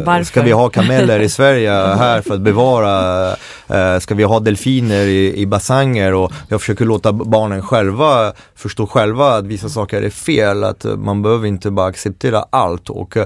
[0.05, 0.23] Varför?
[0.23, 5.05] ska vi ha kameler i Sverige här för att bevara, uh, ska vi ha delfiner
[5.05, 6.13] i, i bassänger?
[6.13, 10.95] Och jag försöker låta barnen själva förstå själva att vissa saker är fel, att eh,
[10.95, 13.23] man behöver inte bara acceptera allt och uh,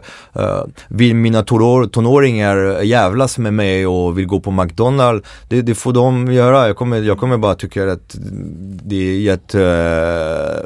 [0.87, 5.93] vill mina tonår, tonåringar jävlas med mig och vill gå på McDonalds, det, det får
[5.93, 6.67] de göra.
[6.67, 8.15] Jag kommer, jag kommer bara tycka att
[8.83, 10.59] det är jättebra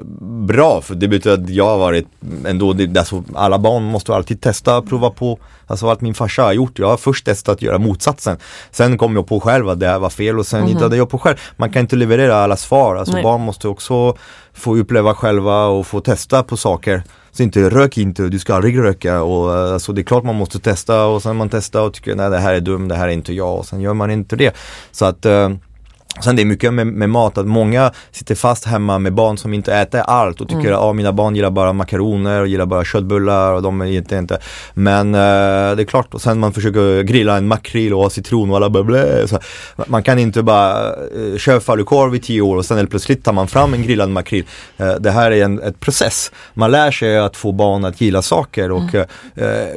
[0.82, 2.08] för det betyder att jag har varit
[2.46, 5.40] ändå, det, alltså, alla barn måste alltid testa, prova på.
[5.68, 8.38] Alltså allt min farsa har gjort, jag har först testat att göra motsatsen.
[8.72, 11.20] Sen kom jag på själv att det här var fel och sen hittade jag på
[11.20, 11.38] själv.
[11.58, 13.24] Man kan inte leverera alla svar, alltså Nej.
[13.24, 14.18] barn måste också
[14.54, 17.04] få uppleva själva och få testa på saker.
[17.32, 20.36] Så inte rök inte, du ska aldrig röka och eh, alltså det är klart man
[20.36, 23.08] måste testa och sen man testar och tycker nej det här är dumt, det här
[23.08, 24.56] är inte jag och sen gör man inte det.
[24.92, 25.50] Så att eh,
[26.22, 29.54] Sen det är mycket med, med mat, att många sitter fast hemma med barn som
[29.54, 32.86] inte äter allt och tycker att ah, mina barn gillar bara makaroner och gillar bara
[32.86, 34.40] köttbullar och de är inte.
[34.74, 35.20] Men eh,
[35.76, 38.70] det är klart, och sen man försöker grilla en makrill och ha citron och alla
[38.70, 39.40] bara blä, så
[39.88, 43.34] Man kan inte bara eh, köra falukorv i tio år och sen helt plötsligt tar
[43.34, 44.46] man fram en grillad makrill.
[44.78, 46.32] Eh, det här är en ett process.
[46.54, 49.06] Man lär sig att få barn att gilla saker och eh,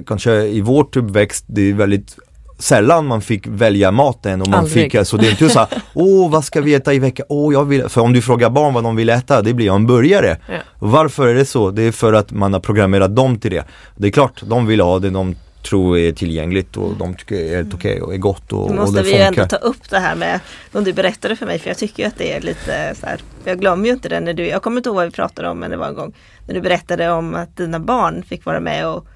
[0.06, 2.16] kanske i vårt uppväxt, det är väldigt
[2.58, 4.84] sällan man fick välja maten och man Aldrig.
[4.84, 7.26] fick, alltså det är inte så här, åh vad ska vi äta i veckan?
[7.28, 9.86] Åh jag vill, för om du frågar barn vad de vill äta, det blir en
[9.86, 10.36] burgare.
[10.48, 10.58] Ja.
[10.78, 11.70] Varför är det så?
[11.70, 13.64] Det är för att man har programmerat dem till det.
[13.96, 15.34] Det är klart, de vill ha det de
[15.66, 18.82] tror är tillgängligt och de tycker är helt okej och är gott och, Nu och
[18.82, 20.40] måste det vi ju ändå ta upp det här med
[20.72, 23.20] som du berättade för mig för jag tycker ju att det är lite så här.
[23.44, 25.58] Jag glömmer ju inte det när du, jag kommer inte ihåg vad vi pratade om
[25.58, 26.14] men det var en gång
[26.46, 29.06] när du berättade om att dina barn fick vara med och,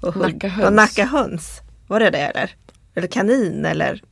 [0.00, 0.66] och, Nacka höns.
[0.66, 1.60] och nacka höns.
[1.86, 2.50] Var det det eller?
[2.96, 4.02] Eller kanin eller?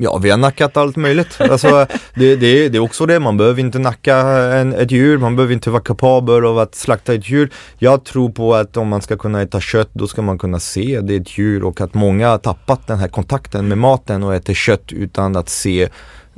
[0.00, 1.40] Ja, vi har nackat allt möjligt.
[1.40, 4.16] Alltså, det, det, det är också det, man behöver inte nacka
[4.54, 7.50] en, ett djur, man behöver inte vara kapabel av att slakta ett djur.
[7.78, 11.00] Jag tror på att om man ska kunna äta kött, då ska man kunna se
[11.00, 14.34] det är ett djur och att många har tappat den här kontakten med maten och
[14.34, 15.88] äter kött utan att se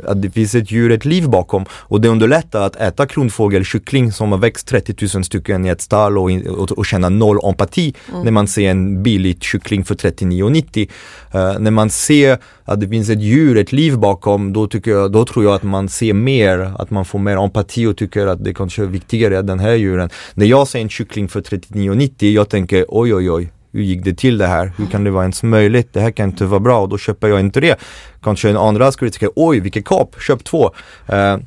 [0.06, 4.32] att det finns ett djur, ett liv bakom och det underlättar att äta kronfågelkyckling som
[4.32, 7.94] har växt 30 000 stycken i ett stall och, och, och känna noll empati
[8.24, 10.88] när man ser en billig kyckling för 39,90.
[11.34, 15.12] Uh, när man ser att det finns ett djur, ett liv bakom, då, tycker jag,
[15.12, 18.44] då tror jag att man ser mer, att man får mer empati och tycker att
[18.44, 20.10] det kanske är viktigare än den här djuren.
[20.34, 24.14] När jag ser en kyckling för 39,90, jag tänker oj oj oj, hur gick det
[24.14, 24.72] till det här?
[24.76, 25.88] Hur kan det vara ens möjligt?
[25.92, 27.80] Det här kan inte vara bra och då köper jag inte det.
[28.22, 30.70] Kanske en andra skulle tycka, oj vilket kap, köp två.
[31.06, 31.38] Eh, Jag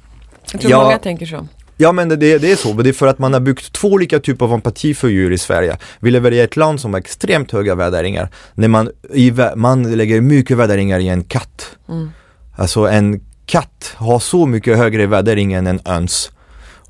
[0.61, 0.83] tror Ja.
[0.83, 1.47] många tänker så.
[1.77, 3.87] Ja men det, det är så, men det är för att man har byggt två
[3.87, 5.77] olika typer av empati för djur i Sverige.
[5.99, 8.29] Vi lever i ett land som har extremt höga värderingar.
[8.53, 11.75] När man, i, man lägger mycket värderingar i en katt.
[12.55, 16.31] Alltså en katt har så mycket högre värdering än en öns.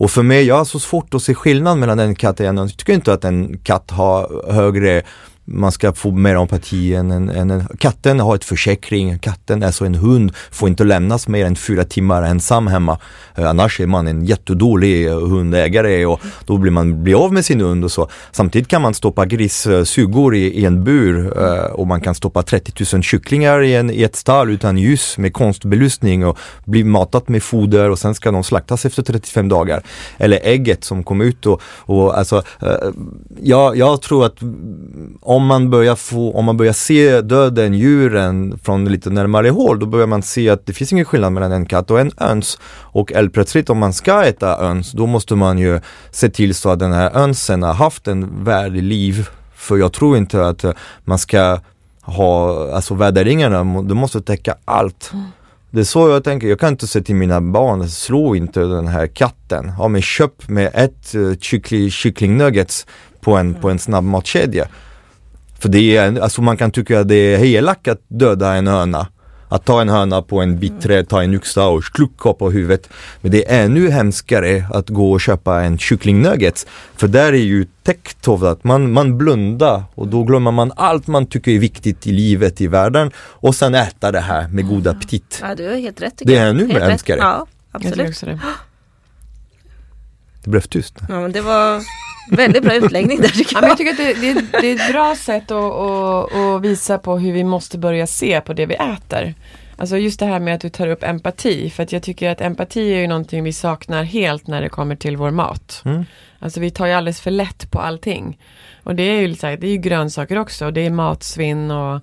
[0.04, 2.58] Och för mig, jag har så svårt att se skillnad mellan en katt och en.
[2.58, 5.02] Jag tycker inte att en katt har högre
[5.46, 9.72] man ska få mer empati än en, än en Katten har ett försäkring, katten är
[9.72, 13.00] så en hund, får inte lämnas mer än fyra timmar ensam hemma.
[13.36, 17.62] Eh, annars är man en jättedålig hundägare och då blir man blir av med sin
[17.62, 18.10] hund och så.
[18.32, 22.96] Samtidigt kan man stoppa grissugor i, i en bur eh, och man kan stoppa 30
[22.96, 27.44] 000 kycklingar i, en, i ett stall utan ljus med konstbelysning och bli matat med
[27.44, 29.84] foder och sen ska de slaktas efter 35 dagar.
[30.18, 32.90] Eller ägget som kom ut och, och alltså, eh,
[33.42, 34.38] jag, jag tror att
[35.34, 39.86] om man börjar få, om man börjar se döden, djuren från lite närmare håll, då
[39.86, 42.60] börjar man se att det finns ingen skillnad mellan en katt och en öns.
[42.74, 45.80] Och helt plötsligt om man ska äta öns, då måste man ju
[46.12, 49.30] se till så att den här önsen har haft en värdig liv.
[49.56, 50.72] För jag tror inte att eh,
[51.04, 51.60] man ska
[52.02, 55.12] ha, alltså värderingarna, det måste täcka allt.
[55.72, 58.88] Det är så jag tänker, jag kan inte säga till mina barn, slå inte den
[58.88, 59.72] här katten.
[59.78, 62.86] Ja men köp med ett uh, kyckling, kycklingnuggets
[63.22, 64.68] på en, på en snabbmatskedja.
[65.64, 69.08] För det är, alltså man kan tycka att det är elakt att döda en höna.
[69.50, 72.90] Att ta en höna på en bit trä, ta en yxa och klucka på huvudet.
[73.22, 76.68] Men det är ännu hemskare att gå och köpa en kycklingnuggets.
[76.96, 81.08] För där är ju täckt av att man, man blundar och då glömmer man allt
[81.08, 83.12] man tycker är viktigt i livet, i världen.
[83.18, 85.40] Och sen äta det här med god aptit.
[85.42, 86.90] Ja, du har helt rätt Det är ännu Helt rätt.
[86.90, 87.18] hemskare.
[87.20, 88.10] Ja, Jag tror absolut.
[88.10, 88.40] också det.
[90.44, 90.96] Det blev tyst.
[91.10, 91.82] Ja, men det var
[92.32, 93.72] väldigt bra utläggning där tycker Ja, men jag.
[93.72, 97.18] jag tycker att det, det, det är ett bra sätt att, att, att visa på
[97.18, 99.34] hur vi måste börja se på det vi äter.
[99.78, 101.70] Alltså just det här med att du tar upp empati.
[101.70, 104.96] För att jag tycker att empati är ju någonting vi saknar helt när det kommer
[104.96, 105.82] till vår mat.
[105.86, 106.06] Mm.
[106.40, 108.40] Alltså vi tar ju alldeles för lätt på allting.
[108.84, 110.72] Och det är ju, så här, det är ju grönsaker också.
[110.72, 112.00] Det är matsvinn och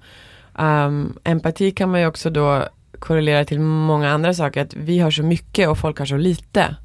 [0.59, 2.65] ehm, empati kan man ju också då
[2.99, 4.61] korrelera till många andra saker.
[4.63, 6.77] Att vi har så mycket och folk har så lite.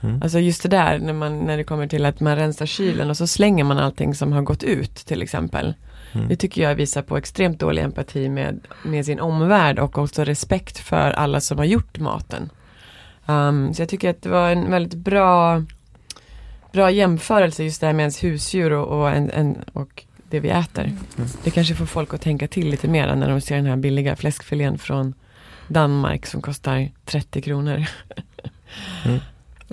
[0.00, 0.22] Mm.
[0.22, 3.16] Alltså just det där när, man, när det kommer till att man rensar kylen och
[3.16, 5.74] så slänger man allting som har gått ut till exempel.
[6.12, 6.28] Mm.
[6.28, 10.78] Det tycker jag visar på extremt dålig empati med, med sin omvärld och också respekt
[10.78, 12.50] för alla som har gjort maten.
[13.26, 15.64] Um, så jag tycker att det var en väldigt bra,
[16.72, 20.48] bra jämförelse just det här med ens husdjur och, och, en, en, och det vi
[20.48, 20.84] äter.
[20.84, 21.28] Mm.
[21.44, 24.16] Det kanske får folk att tänka till lite mer när de ser den här billiga
[24.16, 25.14] fläskfilén från
[25.68, 27.86] Danmark som kostar 30 kronor.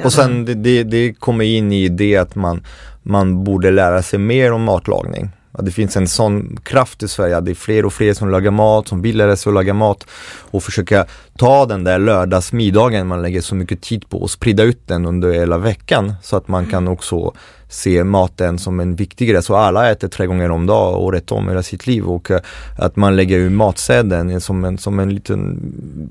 [0.04, 2.64] Och sen det, det, det kommer in i det att man,
[3.04, 5.30] man borde lära sig mer om matlagning.
[5.52, 8.30] Att det finns en sån kraft i Sverige, att det är fler och fler som
[8.30, 10.06] lagar mat, som vill lära sig att laga mat
[10.52, 11.06] och försöka
[11.38, 15.32] ta den där lördagsmiddagen man lägger så mycket tid på och sprida ut den under
[15.32, 17.34] hela veckan så att man kan också
[17.70, 19.44] se maten som en viktig grej.
[19.44, 22.40] Så alla äter tre gånger om dagen året om hela sitt liv och eh,
[22.78, 25.60] att man lägger ur matsedeln som en, som en liten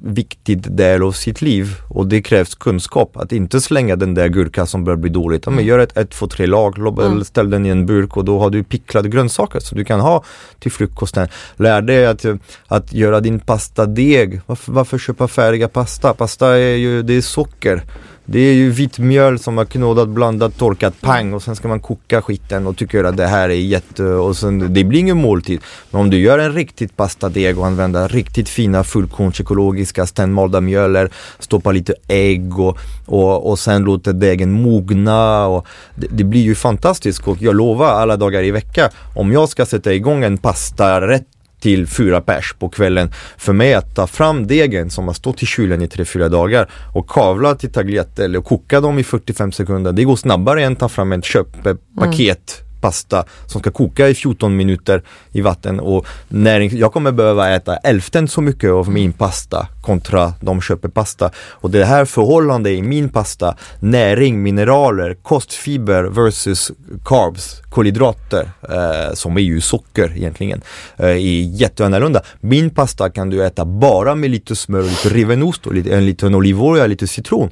[0.05, 4.67] viktig del av sitt liv och det krävs kunskap att inte slänga den där gurka
[4.67, 5.47] som börjar bli dåligt.
[5.47, 7.25] Ja, men gör ett, ett, två, tre lag, Mm.
[7.25, 10.25] ställ den i en burk och då har du picklade grönsaker som du kan ha
[10.59, 11.29] till frukosten.
[11.57, 12.25] Lär dig att,
[12.67, 14.41] att göra din pastadeg.
[14.47, 16.15] Varför, varför köpa färdiga pasta?
[16.15, 17.83] Pasta är ju, det är socker.
[18.29, 21.81] Det är ju vitt mjöl som har knådat, blandat, torkat, pang och sen ska man
[21.81, 25.61] koka skiten och tycker att det här är jätte och sen, det blir ingen måltid.
[25.91, 31.11] Men om du gör en riktigt pastadeg och använder riktigt fina fullkorns ekologiska stenmalda mjöler,
[31.39, 36.55] stoppa lite ägg och, och, och sen låter degen mogna och det, det blir ju
[36.55, 41.36] fantastiskt och jag lovar alla dagar i veckan, om jag ska sätta igång en pastarätt
[41.67, 43.11] till fyra pers på kvällen.
[43.37, 46.71] För mig att ta fram degen som har stått i kylen i tre fyra dagar
[46.95, 49.93] och kavla till tagliatelle och koka dem i 45 sekunder.
[49.93, 54.14] Det går snabbare än att ta fram ett köppaket mm pasta som ska koka i
[54.14, 59.12] 14 minuter i vatten och näring, jag kommer behöva äta hälften så mycket av min
[59.12, 61.30] pasta kontra de köper pasta.
[61.62, 66.72] Och det här förhållandet i min pasta, näring, mineraler, kostfiber versus
[67.05, 70.62] carbs, kolhydrater, eh, som är ju socker egentligen,
[70.97, 72.22] eh, är jätteannorlunda.
[72.41, 76.07] Min pasta kan du äta bara med lite smör, lite riven ost och lite, en
[76.07, 77.51] liten olivolja, lite citron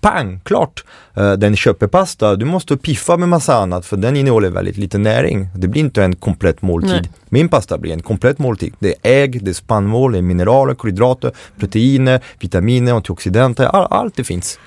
[0.00, 0.84] pang, klart.
[1.18, 5.48] Uh, den köper du måste piffa med massa annat för den innehåller väldigt lite näring.
[5.54, 6.90] Det blir inte en komplett måltid.
[6.90, 7.10] Nej.
[7.28, 8.74] Min pasta blir en komplett måltid.
[8.78, 14.16] Det är ägg, det är spannmål, det är mineraler, kolhydrater, proteiner, vitaminer, antioxidanter, all, allt
[14.16, 14.58] det finns.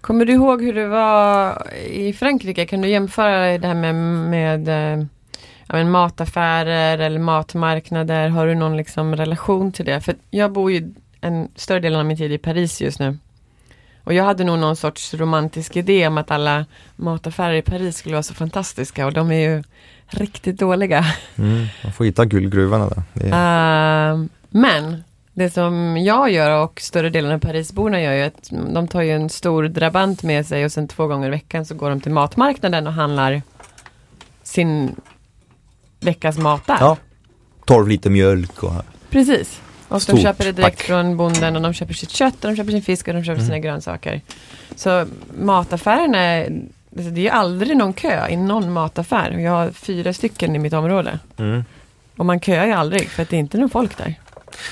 [0.00, 2.66] Kommer du ihåg hur det var i Frankrike?
[2.66, 3.94] Kan du jämföra det här med,
[4.30, 5.06] med eh,
[5.68, 8.28] men, mataffärer eller matmarknader?
[8.28, 10.00] Har du någon liksom relation till det?
[10.00, 13.18] För jag bor ju en större del av min tid i Paris just nu.
[14.04, 16.64] Och jag hade nog någon sorts romantisk idé om att alla
[16.96, 19.62] mataffärer i Paris skulle vara så fantastiska och de är ju
[20.06, 21.04] riktigt dåliga.
[21.36, 23.02] Mm, man får hitta guldgruvorna där.
[23.14, 24.12] Är...
[24.12, 28.88] Uh, men det som jag gör och större delen av Parisborna gör ju att de
[28.88, 31.90] tar ju en stor drabant med sig och sen två gånger i veckan så går
[31.90, 33.42] de till matmarknaden och handlar
[34.42, 34.96] sin
[36.00, 36.76] veckas mat där.
[36.80, 36.96] Ja,
[37.64, 38.72] 12 liter mjölk och
[39.10, 39.60] Precis.
[39.92, 40.86] Och Stort de köper det direkt pack.
[40.86, 43.40] från bonden och de köper sitt kött och de köper sin fisk och de köper
[43.40, 43.46] mm.
[43.46, 44.20] sina grönsaker.
[44.76, 45.06] Så
[45.38, 46.40] mataffärerna,
[46.96, 49.30] alltså det är aldrig någon kö i någon mataffär.
[49.30, 51.18] Jag har fyra stycken i mitt område.
[51.36, 51.64] Mm.
[52.16, 54.14] Och man köar ju aldrig för att det är inte någon folk där.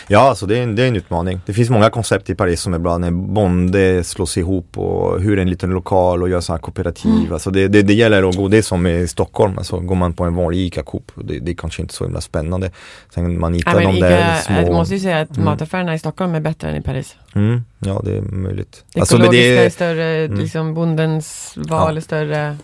[0.09, 1.41] Ja, alltså det är, en, det är en utmaning.
[1.47, 5.39] Det finns många koncept i Paris som är bra när bonde slås ihop och hur
[5.39, 7.11] en liten lokal och gör sådana kooperativ.
[7.11, 7.33] Mm.
[7.33, 10.13] Alltså det, det, det, gäller att gå, det är som i Stockholm, alltså går man
[10.13, 12.71] på en vanlig ICA-Coop, det, det är kanske inte så himla spännande.
[13.15, 14.61] Sen man hittar ja, de där små...
[14.61, 15.45] Jag måste ju säga att mm.
[15.45, 17.17] mataffärerna i Stockholm är bättre än i Paris.
[17.35, 17.65] Mm.
[17.79, 18.85] Ja, det är möjligt.
[18.95, 20.39] Det ekologiska alltså, det, är större, mm.
[20.39, 21.97] liksom bondens val ja.
[21.97, 22.57] är större.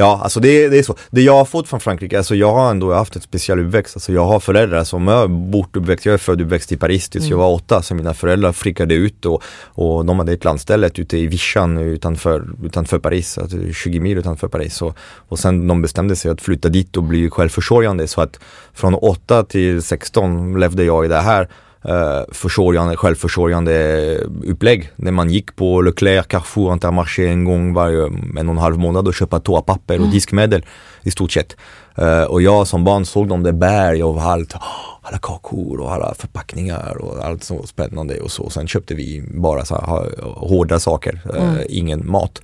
[0.00, 0.96] Ja, alltså det, det är så.
[1.10, 3.96] Det jag har fått från Frankrike, alltså jag har ändå haft ett speciell uppväxt.
[3.96, 7.24] Alltså jag har föräldrar som har bott uppväxt, jag är född uppväxt i Paris tills
[7.24, 7.30] mm.
[7.30, 7.82] jag var åtta.
[7.82, 12.48] Så mina föräldrar flyttade ut och, och de hade ett landställe ute i Vichan utanför,
[12.64, 14.82] utanför Paris, alltså 20 mil utanför Paris.
[14.82, 14.96] Och,
[15.28, 18.08] och sen de bestämde sig att flytta dit och bli självförsörjande.
[18.08, 18.40] Så att
[18.74, 21.48] från 8 till 16 levde jag i det här
[21.84, 24.90] eh, försörjande, självförsörjande upplägg.
[24.96, 29.08] När man gick på Leclerc, Carrefour, Intermarché en gång varje en och en halv månad
[29.08, 30.10] och köpa toapapper och mm.
[30.10, 30.64] diskmedel
[31.02, 31.56] i stort sett.
[31.98, 34.54] Uh, och jag som barn såg de där berg av allt,
[35.02, 38.50] alla kakor och alla förpackningar och allt så spännande och så.
[38.50, 41.64] Sen köpte vi bara så här, hårda saker, uh, mm.
[41.68, 42.42] ingen mat.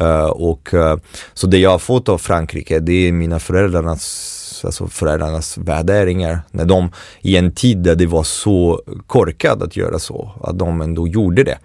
[0.00, 0.74] Uh, och
[1.34, 6.40] så det jag har fått av Frankrike, det är mina föräldrarnas alltså föräldrarnas värderingar.
[6.50, 6.90] När de
[7.20, 11.44] i en tid där det var så korkat att göra så, att de ändå gjorde
[11.44, 11.58] det.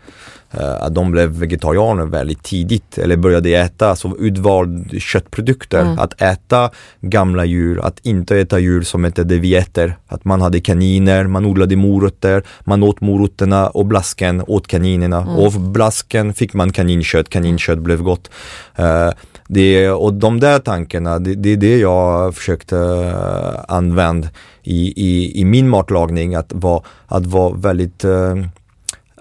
[0.53, 5.81] Uh, att de blev vegetarianer väldigt tidigt eller började äta alltså utvald köttprodukter.
[5.81, 5.99] Mm.
[5.99, 6.71] Att äta
[7.01, 9.97] gamla djur, att inte äta djur som inte det vi äter.
[10.07, 15.21] Att man hade kaniner, man odlade morötter, man åt morötterna och blasken åt kaninerna.
[15.21, 15.35] Mm.
[15.35, 18.29] Och blasken fick man kaninkött, kaninkött blev gott.
[18.79, 19.09] Uh,
[19.47, 24.27] det, och de där tankarna, det, det är det jag försökte uh, använda
[24.63, 26.35] i, i, i min matlagning.
[26.35, 28.45] Att vara, att vara väldigt uh,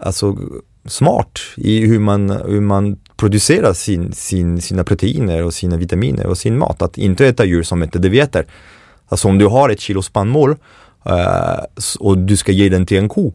[0.00, 0.36] alltså,
[0.88, 6.38] smart i hur man, hur man producerar sin, sin, sina proteiner och sina vitaminer och
[6.38, 6.82] sin mat.
[6.82, 8.46] Att inte äta djur som inte det äter.
[9.08, 10.56] Alltså om du har ett kilo spannmål
[11.04, 13.32] eh, och du ska ge den till en ko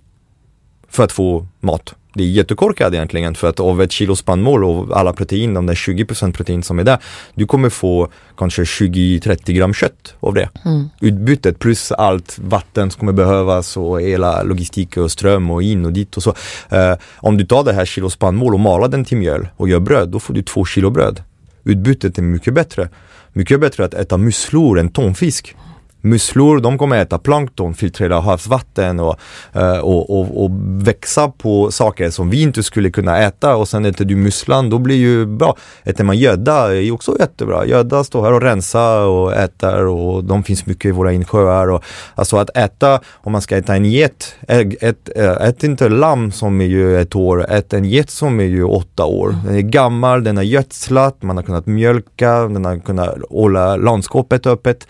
[0.89, 4.97] för att få mat det är jättekorkat egentligen för att av ett kilo spannmål och
[4.97, 6.97] alla protein, de där 20% protein som är där,
[7.34, 10.49] du kommer få kanske 20-30 gram kött av det.
[10.66, 10.89] Mm.
[11.01, 15.93] Utbytet plus allt vatten som kommer behövas och hela logistik och ström och in och
[15.93, 16.30] dit och så.
[16.30, 19.80] Uh, om du tar det här kilo spannmål och malar den till mjöl och gör
[19.80, 21.24] bröd, då får du två kilo bröd.
[21.64, 22.89] Utbytet är mycket bättre.
[23.34, 25.55] Mycket bättre att äta musslor än tonfisk
[26.02, 29.16] musslor, de kommer äta plankton, filtrera havsvatten och,
[29.54, 30.52] eh, och, och, och,
[30.88, 34.80] växa på saker som vi inte skulle kunna äta och sen äter du musslan, då
[34.80, 35.58] blir ju bra.
[35.84, 37.66] Äter man gödda är också jättebra.
[37.66, 41.70] Gödda står här och rensar och äter och de finns mycket i våra insjöar.
[41.70, 41.84] Och,
[42.16, 46.62] alltså att äta, om man ska äta en get, ät, ät, ät inte lamm som
[46.62, 49.36] är ju ett år, ät en get som är ju åtta år.
[49.45, 54.47] Den är gammal, den har gödslat, man har kunnat mjölka, den har kunnat hålla landskapet
[54.47, 54.88] öppet.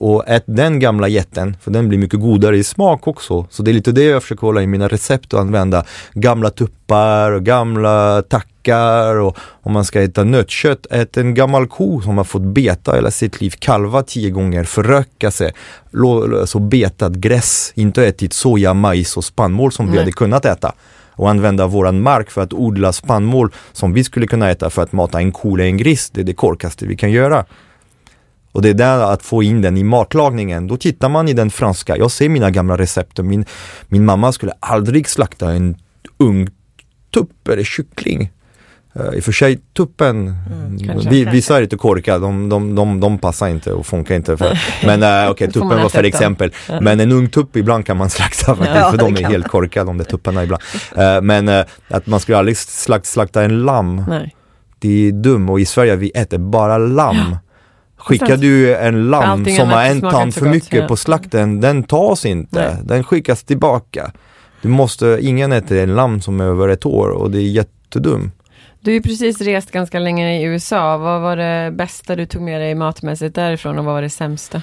[0.00, 3.46] Och ät den gamla jätten, för den blir mycket godare i smak också.
[3.50, 5.84] Så det är lite det jag försöker hålla i mina recept och använda.
[6.14, 12.00] Gamla tuppar, och gamla tackar och om man ska äta nötkött, ät en gammal ko
[12.00, 15.52] som har fått beta hela sitt liv, kalva tio gånger, föröka sig,
[16.40, 19.92] alltså betat gräs, inte ätit soja, majs och spannmål som Nej.
[19.92, 20.72] vi hade kunnat äta
[21.18, 24.92] och använda våran mark för att odla spannmål som vi skulle kunna äta för att
[24.92, 26.10] mata en ko eller en gris.
[26.10, 27.44] Det är det korkaste vi kan göra.
[28.58, 30.66] Och det är där att få in den i matlagningen.
[30.66, 31.96] Då tittar man i den franska.
[31.96, 33.18] Jag ser mina gamla recept.
[33.18, 33.44] Min,
[33.88, 35.76] min mamma skulle aldrig slakta en
[36.16, 36.48] ung
[37.14, 38.30] tupp eller kyckling.
[38.96, 40.34] Uh, I och för sig tuppen,
[40.70, 41.30] vi, kanske.
[41.30, 44.36] vissa är lite korkade, de, de, de, de passar inte och funkar inte.
[44.36, 46.52] För, men uh, okej, man tuppen var för exempel.
[46.80, 49.86] Men en ung tupp ibland kan man slakta faktiskt, Ja, för de är helt korkade
[49.86, 50.62] de där tupparna ibland.
[50.98, 54.34] Uh, men uh, att man skulle aldrig slakt, slakta en lamm, Nej.
[54.78, 57.36] det är dumt och i Sverige vi äter bara lamm.
[58.08, 60.88] Skickar du en lamm som har en tand för så gott, mycket ja.
[60.88, 62.60] på slakten, den tas inte.
[62.60, 62.76] Nej.
[62.84, 64.12] Den skickas tillbaka.
[64.62, 68.30] Du måste, ingen äter en lamm som är över ett år och det är jättedum.
[68.80, 70.96] Du har ju precis rest ganska länge i USA.
[70.96, 74.62] Vad var det bästa du tog med dig matmässigt därifrån och vad var det sämsta?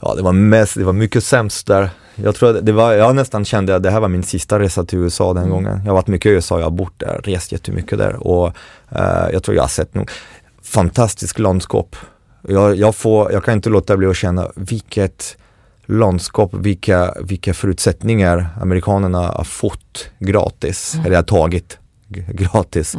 [0.00, 1.90] Ja, det var mest, det var mycket sämst där.
[2.14, 4.84] Jag tror att det var, jag nästan kände att det här var min sista resa
[4.84, 5.80] till USA den gången.
[5.84, 8.46] Jag har varit mycket i USA, jag har bott där, rest jättemycket där och
[8.90, 10.10] eh, jag tror jag har sett nog
[10.62, 11.96] fantastiskt landskap.
[12.48, 15.36] Jag, jag, får, jag kan inte låta bli att känna vilket
[15.86, 21.78] landskap, vilka, vilka förutsättningar amerikanerna har fått gratis, eller har tagit
[22.28, 22.96] gratis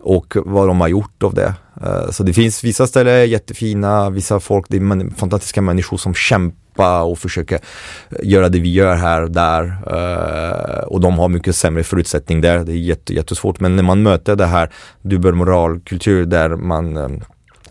[0.00, 1.54] och vad de har gjort av det.
[1.82, 7.02] Eh, Så det finns vissa ställen jättefina, vissa folk, det är fantastiska människor som kämpar
[7.02, 7.58] och försöker
[8.22, 9.62] göra det vi gör här och där.
[9.86, 13.60] Eh, Och de har mycket sämre förutsättning där, det är jätte, jättesvårt.
[13.60, 14.70] Men när man möter det här
[15.02, 17.08] dubbelmoralkultur där man eh,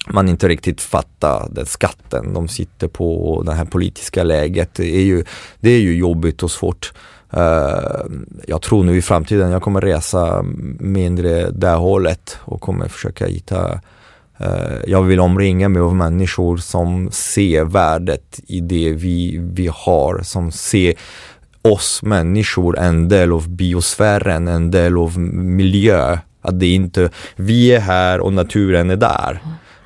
[0.10, 4.74] man inte riktigt fattar den skatten de sitter på och det här politiska läget.
[4.74, 5.24] Det är ju,
[5.60, 6.94] det är ju jobbigt och svårt.
[7.34, 8.06] Eh,
[8.48, 10.42] jag tror nu i framtiden jag kommer resa
[10.80, 13.80] mindre det hållet och kommer försöka hitta
[14.38, 20.22] eh, jag vill omringa mig av människor som ser värdet i det vi, vi har,
[20.24, 20.94] som ser
[21.62, 26.18] oss människor en del av biosfären, en del av miljö.
[26.42, 29.42] Att det inte, vi är här och naturen är där.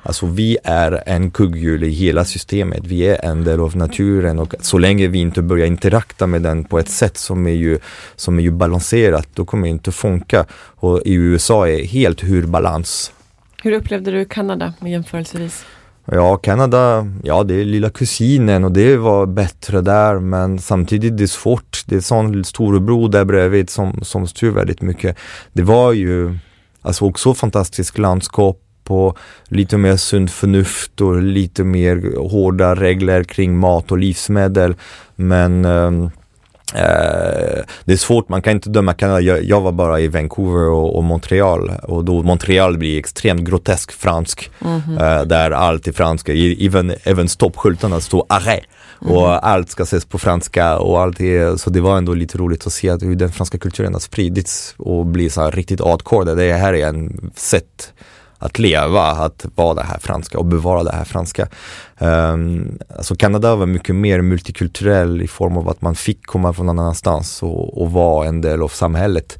[0.06, 2.86] Alltså vi är en kugghjul i hela systemet.
[2.86, 6.64] Vi är en del av naturen och så länge vi inte börjar interakta med den
[6.64, 7.78] på ett sätt som är ju,
[8.16, 10.46] som är ju balanserat, då kommer det inte funka.
[10.52, 13.12] Och i USA är helt ur balans.
[13.62, 15.64] Hur upplevde du Kanada med jämförelsevis?
[16.04, 21.24] Ja, Kanada, ja det är lilla kusinen och det var bättre där men samtidigt det
[21.24, 21.82] är svårt.
[21.86, 25.16] Det är sån storebror där bredvid som, som styr väldigt mycket.
[25.52, 26.38] Det var ju
[26.82, 29.18] alltså också fantastiskt landskap och
[29.48, 34.74] lite mer sunt förnuft och lite mer hårda regler kring mat och livsmedel.
[35.16, 36.10] Men ehm,
[36.74, 39.20] Eh, det är svårt, man kan inte döma Kanada.
[39.20, 43.92] Jag, jag var bara i Vancouver och, och Montreal och då Montreal blir extremt grotesk
[43.92, 44.50] fransk.
[45.00, 48.64] eh, där allt är franska, även, även stoppskyltarna står arrêt.
[48.98, 52.66] Och allt ska ses på franska och allt är, så det var ändå lite roligt
[52.66, 56.34] att se att hur den franska kulturen har spridits och blir så riktigt hardcore.
[56.34, 57.92] Det här är en sätt
[58.44, 61.48] att leva, att vara det här franska och bevara det här franska.
[61.98, 66.66] Um, alltså Kanada var mycket mer multikulturell i form av att man fick komma från
[66.66, 69.38] någon annanstans och, och vara en del av samhället.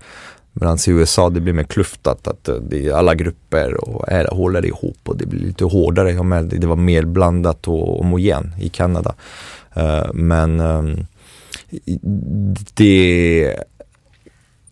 [0.52, 4.28] Medan i USA det blir mer kluftat, att eh, det är alla grupper och är,
[4.34, 6.22] håller ihop och det blir lite hårdare.
[6.22, 9.14] Med, det var mer blandat och homogen i Kanada.
[9.76, 11.06] Uh, men um,
[12.74, 13.54] det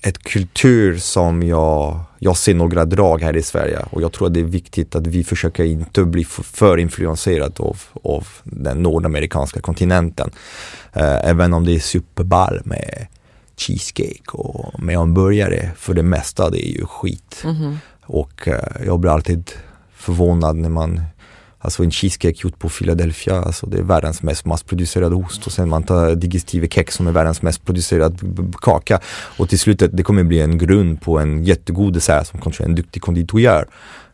[0.03, 4.35] ett kultur som jag, jag ser några drag här i Sverige och jag tror att
[4.35, 9.61] det är viktigt att vi försöker inte bli för, för influenserad av, av den nordamerikanska
[9.61, 10.31] kontinenten.
[10.93, 13.07] Eh, även om det är superball med
[13.57, 17.45] cheesecake och med hamburgare, för det mesta det är ju skit.
[18.07, 19.51] Och eh, jag blir alltid
[19.95, 21.01] förvånad när man
[21.65, 25.69] Alltså en cheesecake gjord på Philadelphia, alltså det är världens mest massproducerade ost och sen
[25.69, 28.17] man tar digestive kex som är världens mest producerade
[28.61, 29.01] kaka
[29.39, 32.75] och till slutet det kommer bli en grund på en jättegod dessert som kanske en
[32.75, 33.67] duktig konditor gör.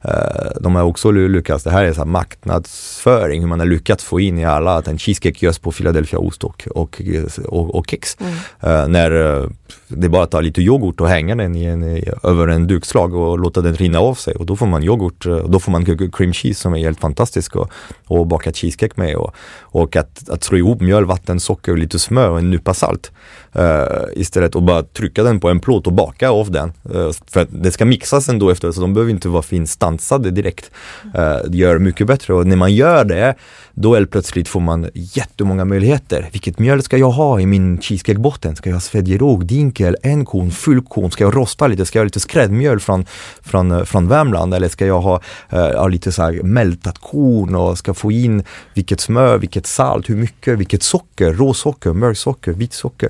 [0.04, 3.66] Eh, de har också ly- lyckats, det här är så här marknadsföring, hur man har
[3.66, 7.02] lyckats få in i alla att en cheesecake görs på Philadelphia ost och, och,
[7.44, 8.16] och, och kex.
[8.60, 9.48] Eh, när eh,
[9.88, 13.14] det bara att ta lite yoghurt och hänga den i en, i, över en dukslag
[13.14, 14.34] och låta den rinna av sig.
[14.34, 17.56] Och då får man yoghurt, eh, då får man cream cheese som är helt fantastisk
[17.56, 17.70] och,
[18.06, 19.16] och baka cheesecake med.
[19.16, 22.74] Och, och att, att slå ihop mjöl, vatten, socker och lite smör och en nypa
[22.74, 23.12] salt
[23.52, 24.54] eh, istället.
[24.54, 26.72] Och bara trycka den på en plåt och baka av den.
[26.94, 29.42] Eh, för det ska mixas ändå efter så de behöver inte vara
[29.88, 30.70] sansade direkt.
[31.04, 33.34] Uh, det gör mycket bättre och när man gör det
[33.74, 36.28] då helt plötsligt får man jättemånga möjligheter.
[36.32, 38.56] Vilket mjöl ska jag ha i min cheesecakebotten?
[38.56, 41.10] Ska jag ha svedjeråg, dinkel, en enkorn, fullkorn?
[41.10, 41.86] Ska jag rosta lite?
[41.86, 43.06] Ska jag ha lite skräddmjöl från,
[43.42, 44.54] från, eh, från Värmland?
[44.54, 45.20] Eller ska jag ha,
[45.52, 48.42] uh, lite så här mältat korn och ska få in
[48.74, 53.08] vilket smör, vilket salt, hur mycket, vilket socker, råsocker, mörksocker, vitsocker.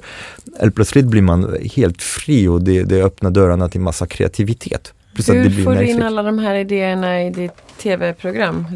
[0.61, 4.93] Helt plötsligt blir man helt fri och det, det öppnar dörrarna till massa kreativitet.
[5.19, 7.53] Plus Hur får du in alla de här idéerna i ditt
[7.83, 8.67] tv-program,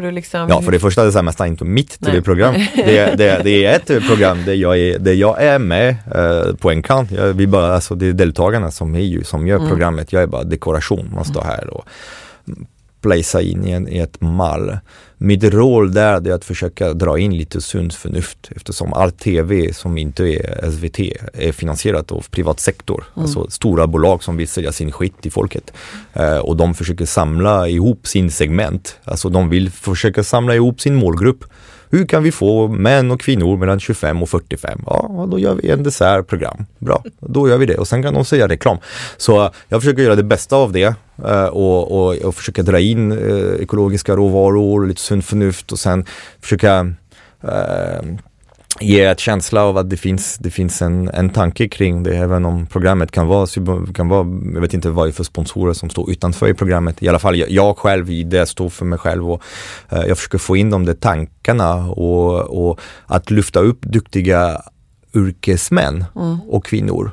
[0.00, 0.48] du liksom...
[0.48, 2.54] Ja, för det första är här nästan inte mitt tv-program.
[2.74, 6.70] Det, det, det är ett program där jag är, där jag är med eh, på
[6.70, 7.10] en kant.
[7.10, 10.12] Jag, vi bara, alltså, det är deltagarna som, är ju, som gör programmet.
[10.12, 11.10] Jag är bara dekoration.
[11.14, 11.88] Man står här och
[13.02, 14.76] placea in i, en, i ett mall.
[15.18, 19.98] Mitt roll där är att försöka dra in lite sunt förnuft eftersom all tv som
[19.98, 20.98] inte är SVT
[21.32, 23.04] är finansierat av privat sektor.
[23.14, 25.72] Alltså stora bolag som vill sälja sin skit till folket.
[26.12, 28.98] Eh, och de försöker samla ihop sin segment.
[29.04, 31.44] Alltså de vill försöka samla ihop sin målgrupp.
[31.92, 34.80] Hur kan vi få män och kvinnor mellan 25 och 45?
[34.86, 36.66] Ja, då gör vi en dessertprogram.
[36.78, 38.78] Bra, då gör vi det och sen kan de säga reklam.
[39.16, 43.12] Så jag försöker göra det bästa av det eh, och, och, och försöka dra in
[43.12, 46.04] eh, ekologiska råvaror, lite sunt förnuft och sen
[46.40, 46.94] försöka
[47.42, 48.02] eh,
[48.80, 52.44] ge ett känsla av att det finns, det finns en, en tanke kring det även
[52.44, 53.46] om programmet kan vara,
[53.94, 57.02] kan vara, jag vet inte vad det är för sponsorer som står utanför i programmet.
[57.02, 59.42] I alla fall jag, jag själv det står för mig själv och
[59.88, 64.62] eh, jag försöker få in de där tankarna och, och att lyfta upp duktiga
[65.14, 66.04] yrkesmän
[66.48, 67.10] och kvinnor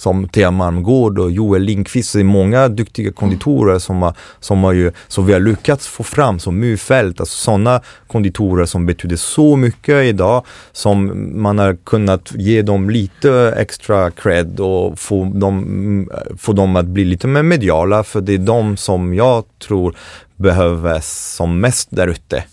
[0.00, 2.12] som Thea Malmgård och Joel Lindqvist.
[2.12, 6.02] Det är många duktiga konditorer som, har, som, har ju, som vi har lyckats få
[6.02, 12.32] fram som Mufält, alltså sådana konditorer som betyder så mycket idag som man har kunnat
[12.34, 18.04] ge dem lite extra cred och få dem, få dem att bli lite mer mediala
[18.04, 19.96] för det är de som jag tror
[20.36, 22.44] behövs som mest där ute.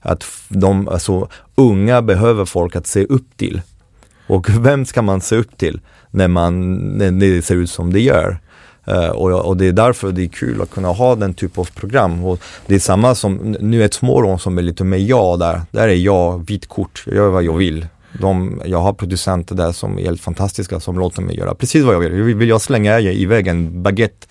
[0.00, 3.60] Att de, alltså unga behöver folk att se upp till.
[4.26, 5.80] Och vem ska man se upp till
[6.16, 8.38] när, man, när det ser ut som det gör?
[8.88, 11.68] Uh, och, och det är därför det är kul att kunna ha den typen av
[11.74, 12.24] program.
[12.24, 15.60] Och det är samma som, nu ett smårån som är lite mer jag där.
[15.70, 17.86] Där är jag vitt kort, jag gör vad jag vill.
[18.20, 21.94] De, jag har producenter där som är helt fantastiska som låter mig göra precis vad
[21.94, 22.12] jag vill.
[22.12, 24.26] Vill vill jag slänga iväg en baguette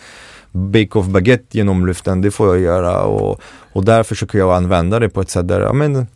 [0.52, 3.40] bake-off baguette genom luften, det får jag göra och,
[3.74, 6.08] och där försöker jag använda det på ett sätt där, ja men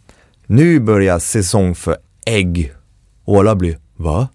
[0.46, 2.74] nu börjar säsong för ägg
[3.26, 4.28] och alla blir, va?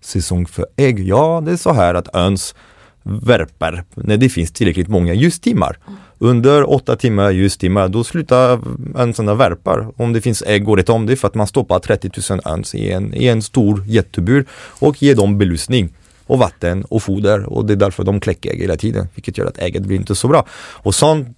[0.00, 1.00] Säsong för ägg?
[1.00, 2.54] Ja, det är så här att öns
[3.02, 5.78] värper när det finns tillräckligt många ljustimmar.
[6.18, 8.60] Under åtta timmar ljustimmar, då slutar
[8.96, 9.92] önsarna värpar.
[9.96, 12.74] Om det finns ägg året om, det är för att man stoppar 30 000 öns
[12.74, 14.46] i en, i en stor jättebur
[14.78, 15.88] och ger dem belysning
[16.26, 19.46] och vatten och foder och det är därför de kläcker ägg hela tiden, vilket gör
[19.46, 20.46] att ägget blir inte så bra.
[20.58, 21.36] Och sånt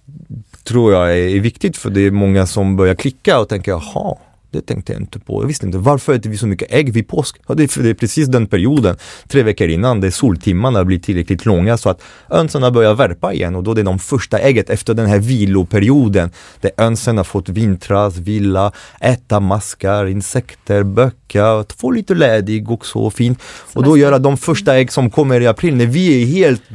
[0.63, 4.15] tror jag är viktigt för det är många som börjar klicka och tänker jaha,
[4.53, 5.43] det tänkte jag inte på.
[5.43, 7.37] Jag visste inte, varför äter vi så mycket ägg vid påsk?
[7.47, 8.97] Ja, det, är, det är precis den perioden,
[9.27, 13.63] tre veckor innan, där soltimmarna blir tillräckligt långa så att önsarna börjar värpa igen och
[13.63, 16.31] då är det de första ägget efter den här viloperioden
[16.61, 23.39] där önsen har fått vintras, vila, äta maskar, insekter, böcka, få lite ledig också fint.
[23.73, 26.69] Och då göra de första ägg som kommer i april när vi är helt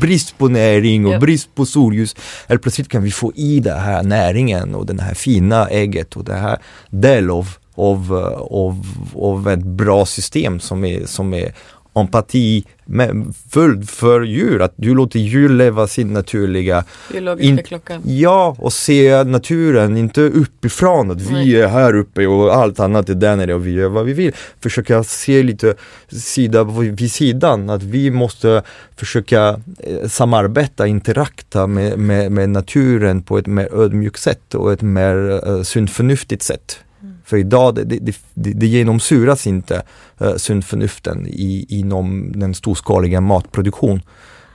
[0.00, 2.16] brist på näring och brist på solljus.
[2.46, 6.24] Eller plötsligt kan vi få i den här näringen och den här fina ägget och
[6.24, 6.58] det här
[6.90, 8.12] del av, av,
[8.50, 11.54] av, av ett bra system som är, som är
[11.94, 18.02] empati med, full för djur, att du låter djur leva sin naturliga Biologiska In- klockan.
[18.04, 21.60] Ja, och se naturen, inte uppifrån att vi Nej.
[21.60, 24.32] är här uppe och allt annat är där nere och vi gör vad vi vill.
[24.60, 25.74] Försöka se lite
[26.08, 28.62] sida vid sidan, att vi måste
[28.96, 34.82] försöka eh, samarbeta, interakta med, med, med naturen på ett mer ödmjukt sätt och ett
[34.82, 35.14] mer
[35.48, 36.78] uh, sunt förnuftigt sätt.
[37.24, 39.82] För idag, det, det, det, det genomsyras inte
[40.22, 44.00] uh, sunt förnuften i, inom den storskaliga matproduktion.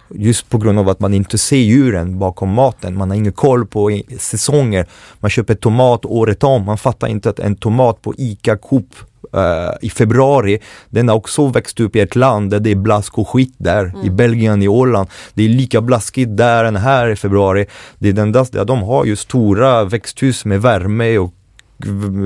[0.09, 2.97] Just på grund av att man inte ser djuren bakom maten.
[2.97, 4.87] Man har ingen koll på säsonger.
[5.19, 6.65] Man köper tomat året om.
[6.65, 8.95] Man fattar inte att en tomat på ICA Coop
[9.33, 10.59] eh, i februari,
[10.89, 13.93] den har också växt upp i ett land där det är blask och skit där.
[14.03, 15.09] I Belgien, i Åland.
[15.33, 17.65] Det är lika blaskigt där än här i februari.
[17.99, 21.33] Det är den där, de har ju stora växthus med värme och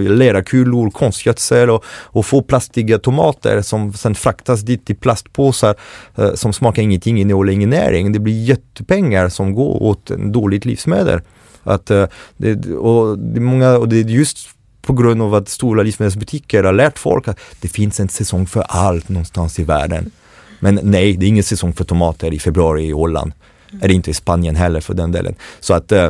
[0.09, 5.75] lerakulor, konstgödsel och, och få plastiga tomater som sen fraktas dit i plastpåsar
[6.15, 8.11] eh, som smakar ingenting, innehåller ingen näring.
[8.11, 11.21] Det blir jättepengar som går åt en dåligt livsmedel.
[11.63, 12.05] Att, eh,
[12.37, 14.49] det, och, det är många, och det är just
[14.81, 18.61] på grund av att stora livsmedelsbutiker har lärt folk att det finns en säsong för
[18.61, 20.11] allt någonstans i världen.
[20.59, 23.33] Men nej, det är ingen säsong för tomater i februari i Holland.
[23.81, 25.35] Eller inte i Spanien heller för den delen.
[25.59, 26.09] Så att eh,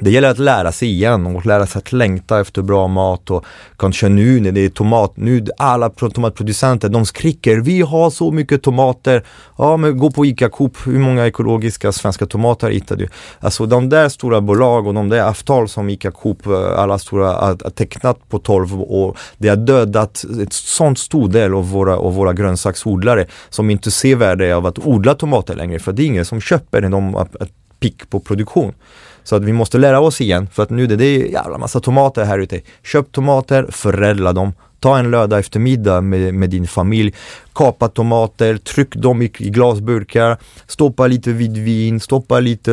[0.00, 3.44] det gäller att lära sig igen och lära sig att längta efter bra mat och
[3.76, 8.62] kanske nu när det är tomat, nu alla tomatproducenter de skriker vi har så mycket
[8.62, 9.24] tomater.
[9.58, 13.08] Ja men gå på ICA Coop, hur många ekologiska svenska tomater hittar du?
[13.40, 17.30] Alltså de där stora bolag och de där avtal som ICA Coop, eh, alla stora
[17.30, 19.16] eh, har tecknat på 12 år.
[19.38, 24.16] Det har dödat ett sånt stor del av våra, av våra grönsaksodlare som inte ser
[24.16, 27.26] värde av att odla tomater längre för det är ingen som köper när de
[27.80, 28.72] pick på produktion.
[29.28, 31.80] Så att vi måste lära oss igen för att nu det, det är jävla massa
[31.80, 32.60] tomater här ute.
[32.84, 34.52] Köp tomater, förädla dem.
[34.80, 37.14] Ta en lördag eftermiddag med, med din familj,
[37.54, 42.72] kapa tomater, tryck dem i, i glasburkar, stoppa lite vin, stoppa lite,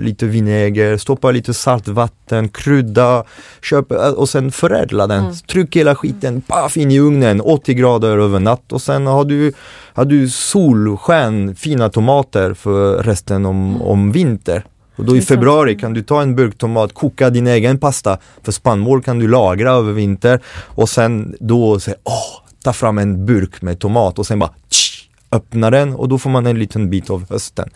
[0.00, 3.24] lite vinäger, stoppa lite saltvatten, krydda,
[3.62, 5.24] köp och sen förädla den.
[5.24, 5.34] Mm.
[5.34, 9.52] Tryck hela skiten, paff in i ugnen, 80 grader över natt och sen har du,
[9.94, 14.64] har du solsken, fina tomater för resten om, om vinter.
[14.96, 18.18] Och då i februari kan du ta en burk tomat, koka din egen pasta.
[18.42, 20.40] För spannmål kan du lagra över vinter.
[20.66, 25.08] Och sen då säga, åh, ta fram en burk med tomat och sen bara tsch,
[25.32, 27.70] öppna den och då får man en liten bit av hösten.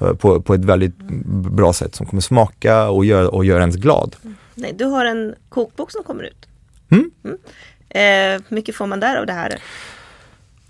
[0.00, 0.98] Eh, på, på ett väldigt
[1.50, 4.16] bra sätt som kommer smaka och göra och gör ens glad.
[4.54, 6.46] Nej, du har en kokbok som kommer ut.
[6.90, 7.10] Mm.
[7.24, 7.38] Mm.
[7.88, 9.60] Eh, mycket får man där av det här?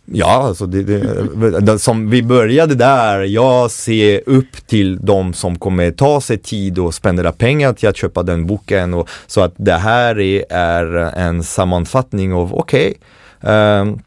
[0.06, 5.58] Ja, alltså det, det, det, som vi började där, jag ser upp till de som
[5.58, 8.94] kommer ta sig tid och spendera pengar till att köpa den boken.
[8.94, 12.94] Och, så att det här är, är en sammanfattning av, okej,
[13.40, 13.98] okay, um,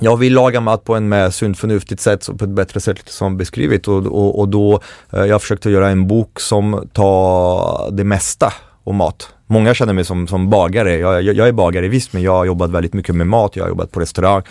[0.00, 3.36] jag vill laga mat på en mer sunt förnuftigt sätt, på ett bättre sätt som
[3.36, 4.80] beskrivit och, och, och då
[5.12, 8.52] eh, jag försökte göra en bok som tar det mesta
[8.84, 9.28] om mat.
[9.46, 12.44] Många känner mig som, som bagare, jag, jag, jag är bagare visst men jag har
[12.44, 14.42] jobbat väldigt mycket med mat, jag har jobbat på restaurang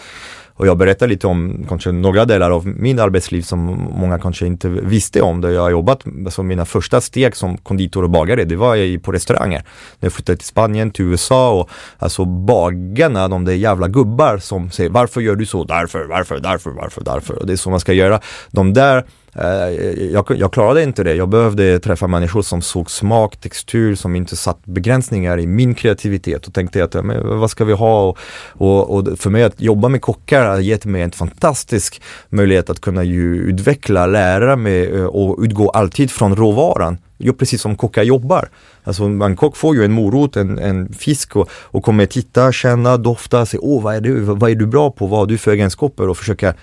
[0.62, 3.60] och jag berättar lite om kanske några delar av min arbetsliv som
[3.96, 5.42] många kanske inte visste om.
[5.42, 9.12] Där jag har jobbat, alltså mina första steg som konditor och bagare, det var på
[9.12, 9.64] restauranger.
[10.00, 14.72] När jag flyttade till Spanien, till USA och alltså bagarna, de där jävla gubbar som
[14.72, 15.64] säger varför gör du så?
[15.64, 17.40] Därför, varför, därför, varför, därför.
[17.40, 18.20] Och det är så man ska göra.
[18.52, 19.06] De där
[19.36, 19.70] Eh,
[20.12, 21.16] jag, jag, klarade inte det.
[21.16, 26.48] Jag behövde träffa människor som såg smak, textur, som inte satt begränsningar i min kreativitet
[26.48, 28.04] och tänkte att men, vad ska vi ha?
[28.04, 28.18] Och,
[28.54, 32.82] och, och, för mig att jobba med kockar har gett mig en fantastisk möjlighet att
[32.82, 36.98] kunna ju utveckla, lära mig eh, och utgå alltid från råvaran.
[37.24, 38.50] Jo, precis som kockar jobbar.
[38.84, 42.98] Alltså en kock får ju en morot, en, en fisk och, och kommer titta, känna,
[42.98, 45.52] dofta, se åh vad är, du, vad är du bra på, vad har du för
[45.52, 46.54] egenskaper och försöka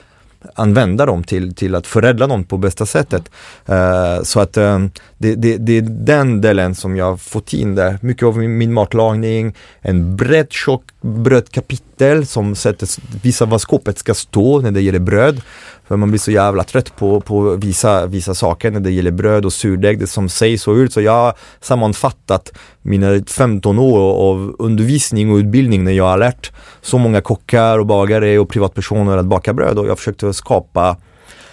[0.55, 3.31] använda dem till, till att förädla dem på bästa sättet.
[3.69, 7.99] Uh, så att um, det, det, det, är den delen som jag fått in där.
[8.03, 12.89] Mycket av min, min matlagning, en brett tjock brödkapitel som sätter,
[13.23, 15.41] visar vad skåpet ska stå när det gäller bröd.
[15.89, 19.45] För man blir så jävla trött på, på vissa, vissa saker när det gäller bröd
[19.45, 20.93] och surdeg, det som sägs och ut.
[20.93, 22.53] Så jag har sammanfattat
[22.83, 24.01] mina 15 år
[24.31, 29.17] av undervisning och utbildning när jag har lärt så många kockar och bagare och privatpersoner
[29.17, 30.97] att baka bröd och jag försökte skapa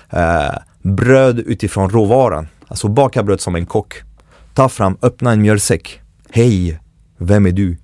[0.10, 2.48] eh, bröd utifrån råvaran.
[2.68, 3.94] Alltså baka bröd som en kock.
[4.54, 6.02] Ta fram, öppna en mjölsäck.
[6.30, 6.80] Hej,
[7.18, 7.78] vem är du?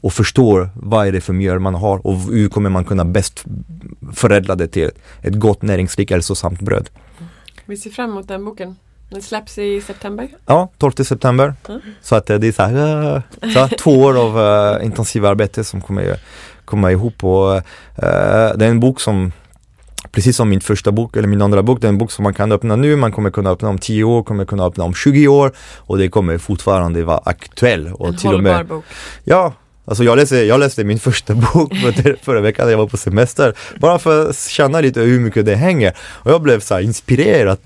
[0.00, 3.44] och förstår vad är det för mjöl man har och hur kommer man kunna bäst
[4.12, 4.90] förädla det till
[5.22, 6.90] ett gott näringsrikt hälsosamt bröd.
[7.64, 8.76] Vi ser fram emot den boken.
[9.10, 10.28] Den släpps i september?
[10.46, 11.54] Ja, 12 september.
[11.68, 11.80] Mm.
[12.00, 15.80] Så att det är så här, så här två år av uh, intensivt arbete som
[15.80, 16.20] kommer
[16.64, 17.62] komma ihop och uh,
[18.56, 19.32] det är en bok som
[20.16, 22.34] Precis som min första bok eller min andra bok, det är en bok som man
[22.34, 25.28] kan öppna nu, man kommer kunna öppna om 10 år, kommer kunna öppna om 20
[25.28, 27.92] år och det kommer fortfarande vara aktuell.
[27.92, 28.84] Och en till hållbar och med, bok.
[29.24, 29.52] Ja,
[29.88, 31.72] Alltså jag läste, jag läste min första bok
[32.22, 33.54] förra veckan när jag var på semester.
[33.80, 35.92] Bara för att känna lite hur mycket det hänger.
[35.98, 37.58] Och jag blev så inspirerad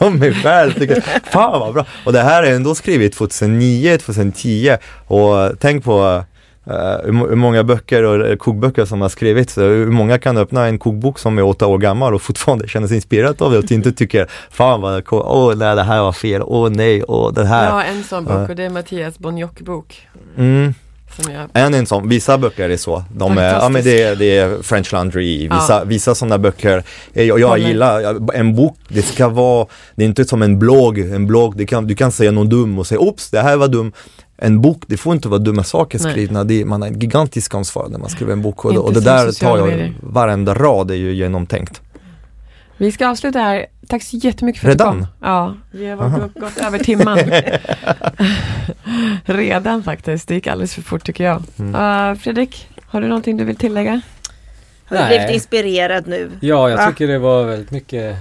[0.00, 0.72] av mig själv.
[0.72, 1.86] Tycker, Fan vad bra!
[2.04, 4.76] Och det här är ändå skrivet 2009, 2010.
[5.06, 6.24] Och tänk på
[6.66, 9.58] Uh, hur många böcker och kokböcker som har skrivits.
[9.58, 12.96] Hur många kan öppna en kokbok som är åtta år gammal och fortfarande känna sig
[12.96, 16.42] inspirerad av det och inte tycker Fan vad åh oh, nej det här var fel,
[16.42, 17.64] åh oh, nej, åh oh, det här.
[17.64, 20.08] Jag har en sån bok och det är Mattias Bonjock bok.
[20.36, 20.74] Mm.
[21.52, 23.04] En, en sån, vissa böcker är så.
[23.14, 25.84] De är, ja men det, det är French Laundry, vissa, ja.
[25.84, 26.82] vissa sådana böcker.
[27.12, 31.26] Jag, jag gillar, en bok, det ska vara, det är inte som en blogg, en
[31.26, 33.92] blogg, det kan, du kan säga något dum och säga oops, det här var dum.
[34.42, 37.88] En bok, det får inte vara dumma saker skrivna, det, man har ett gigantiskt ansvar
[37.88, 39.94] när man skriver en bok och, och det där tar jag, medier.
[40.00, 41.80] varenda rad är ju genomtänkt.
[42.76, 43.66] Vi ska avsluta här.
[43.88, 44.88] Tack så jättemycket för Redan?
[44.88, 45.28] att du kom.
[45.28, 47.18] Ja, vi har gått, över timman.
[49.24, 51.42] Redan faktiskt, det gick alldeles för fort tycker jag.
[51.58, 51.74] Mm.
[51.74, 54.00] Uh, Fredrik, har du någonting du vill tillägga?
[54.84, 56.30] Har du blivit inspirerad nu?
[56.40, 56.86] Ja, jag Va?
[56.86, 58.16] tycker det var väldigt mycket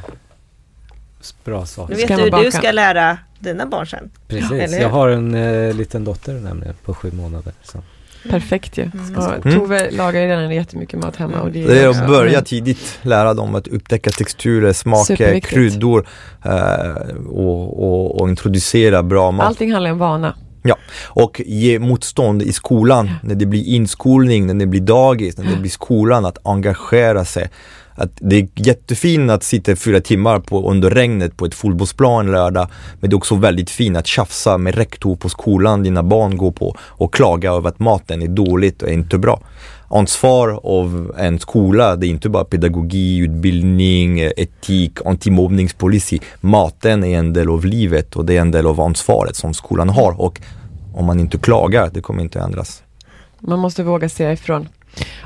[1.44, 1.96] bra saker.
[1.96, 4.10] Nu vet du hur du ska lära dina barn sen.
[4.28, 7.54] Precis, jag har en eh, liten dotter nämligen på sju månader.
[7.64, 7.84] Så.
[8.30, 8.84] Perfekt ju.
[8.84, 9.18] Mm.
[9.18, 11.42] Och Tove lagar ju redan jättemycket mat hemma.
[11.42, 16.08] Och det, det är att börja tidigt, lära dem att upptäcka texturer, smaker, kryddor
[16.46, 16.92] eh,
[17.28, 19.46] och, och, och, introducera bra mat.
[19.46, 20.36] Allting handlar om vana.
[20.64, 20.76] Ja,
[21.06, 23.14] och ge motstånd i skolan, ja.
[23.24, 27.50] när det blir inskolning, när det blir dagis, när det blir skolan, att engagera sig.
[28.00, 32.68] Att det är jättefint att sitta fyra timmar på, under regnet på ett fotbollsplan lördag.
[33.00, 36.52] Men det är också väldigt fint att tjafsa med rektor på skolan dina barn går
[36.52, 39.40] på och klaga över att maten är dåligt och inte bra.
[39.88, 46.20] Ansvar av en skola, det är inte bara pedagogik, utbildning, etik, antimobbningspolicy.
[46.42, 49.90] Maten är en del av livet och det är en del av ansvaret som skolan
[49.90, 50.42] har och
[50.94, 52.84] om man inte klagar, det kommer inte ändras.
[53.40, 54.68] Man måste våga säga ifrån.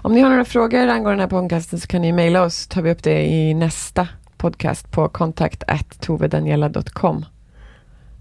[0.05, 2.67] Om ni har några frågor angående den här podcasten så kan ni mejla oss.
[2.67, 5.63] tar vi upp det i nästa podcast på kontakt
[6.01, 7.25] tovedaniela.com.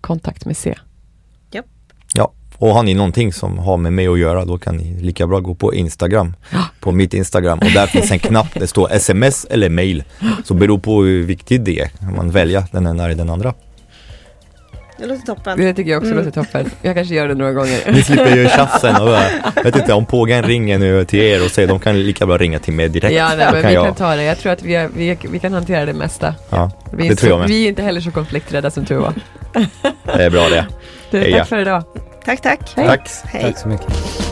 [0.01, 0.75] Kontakt med C.
[2.15, 5.27] Ja, och har ni någonting som har med mig att göra då kan ni lika
[5.27, 6.35] bra gå på Instagram.
[6.81, 10.05] På mitt Instagram och där finns en knapp, det står sms eller mail.
[10.45, 13.55] Så beror på hur viktigt det är, kan man välja den ena eller den andra.
[14.99, 15.59] Det låter toppen.
[15.59, 16.25] Det tycker jag också Mm.
[16.25, 16.71] låter toppen.
[16.83, 17.93] Jag kanske gör det några gånger.
[17.93, 19.09] Ni slipper ju tjafsen och
[19.55, 22.37] jag vet inte om pågen ringer nu till er och säger de kan lika bra
[22.39, 23.15] ringa till mig direkt.
[23.15, 24.23] Ja, nej, men kan vi jag, kan ta det.
[24.25, 26.35] Jag tror att vi, är, vi, vi kan hantera det mesta.
[26.51, 27.49] ja, Vi är, det tror jag med.
[27.49, 29.13] vi är inte heller så konflikträdda som tur var.
[30.17, 30.67] Det är bra det.
[31.11, 31.83] Du, tack för idag.
[32.25, 32.61] Tack, tack.
[32.77, 32.87] Hej.
[32.87, 33.09] Tack.
[33.25, 33.43] Hej.
[33.43, 34.32] Tack så mycket.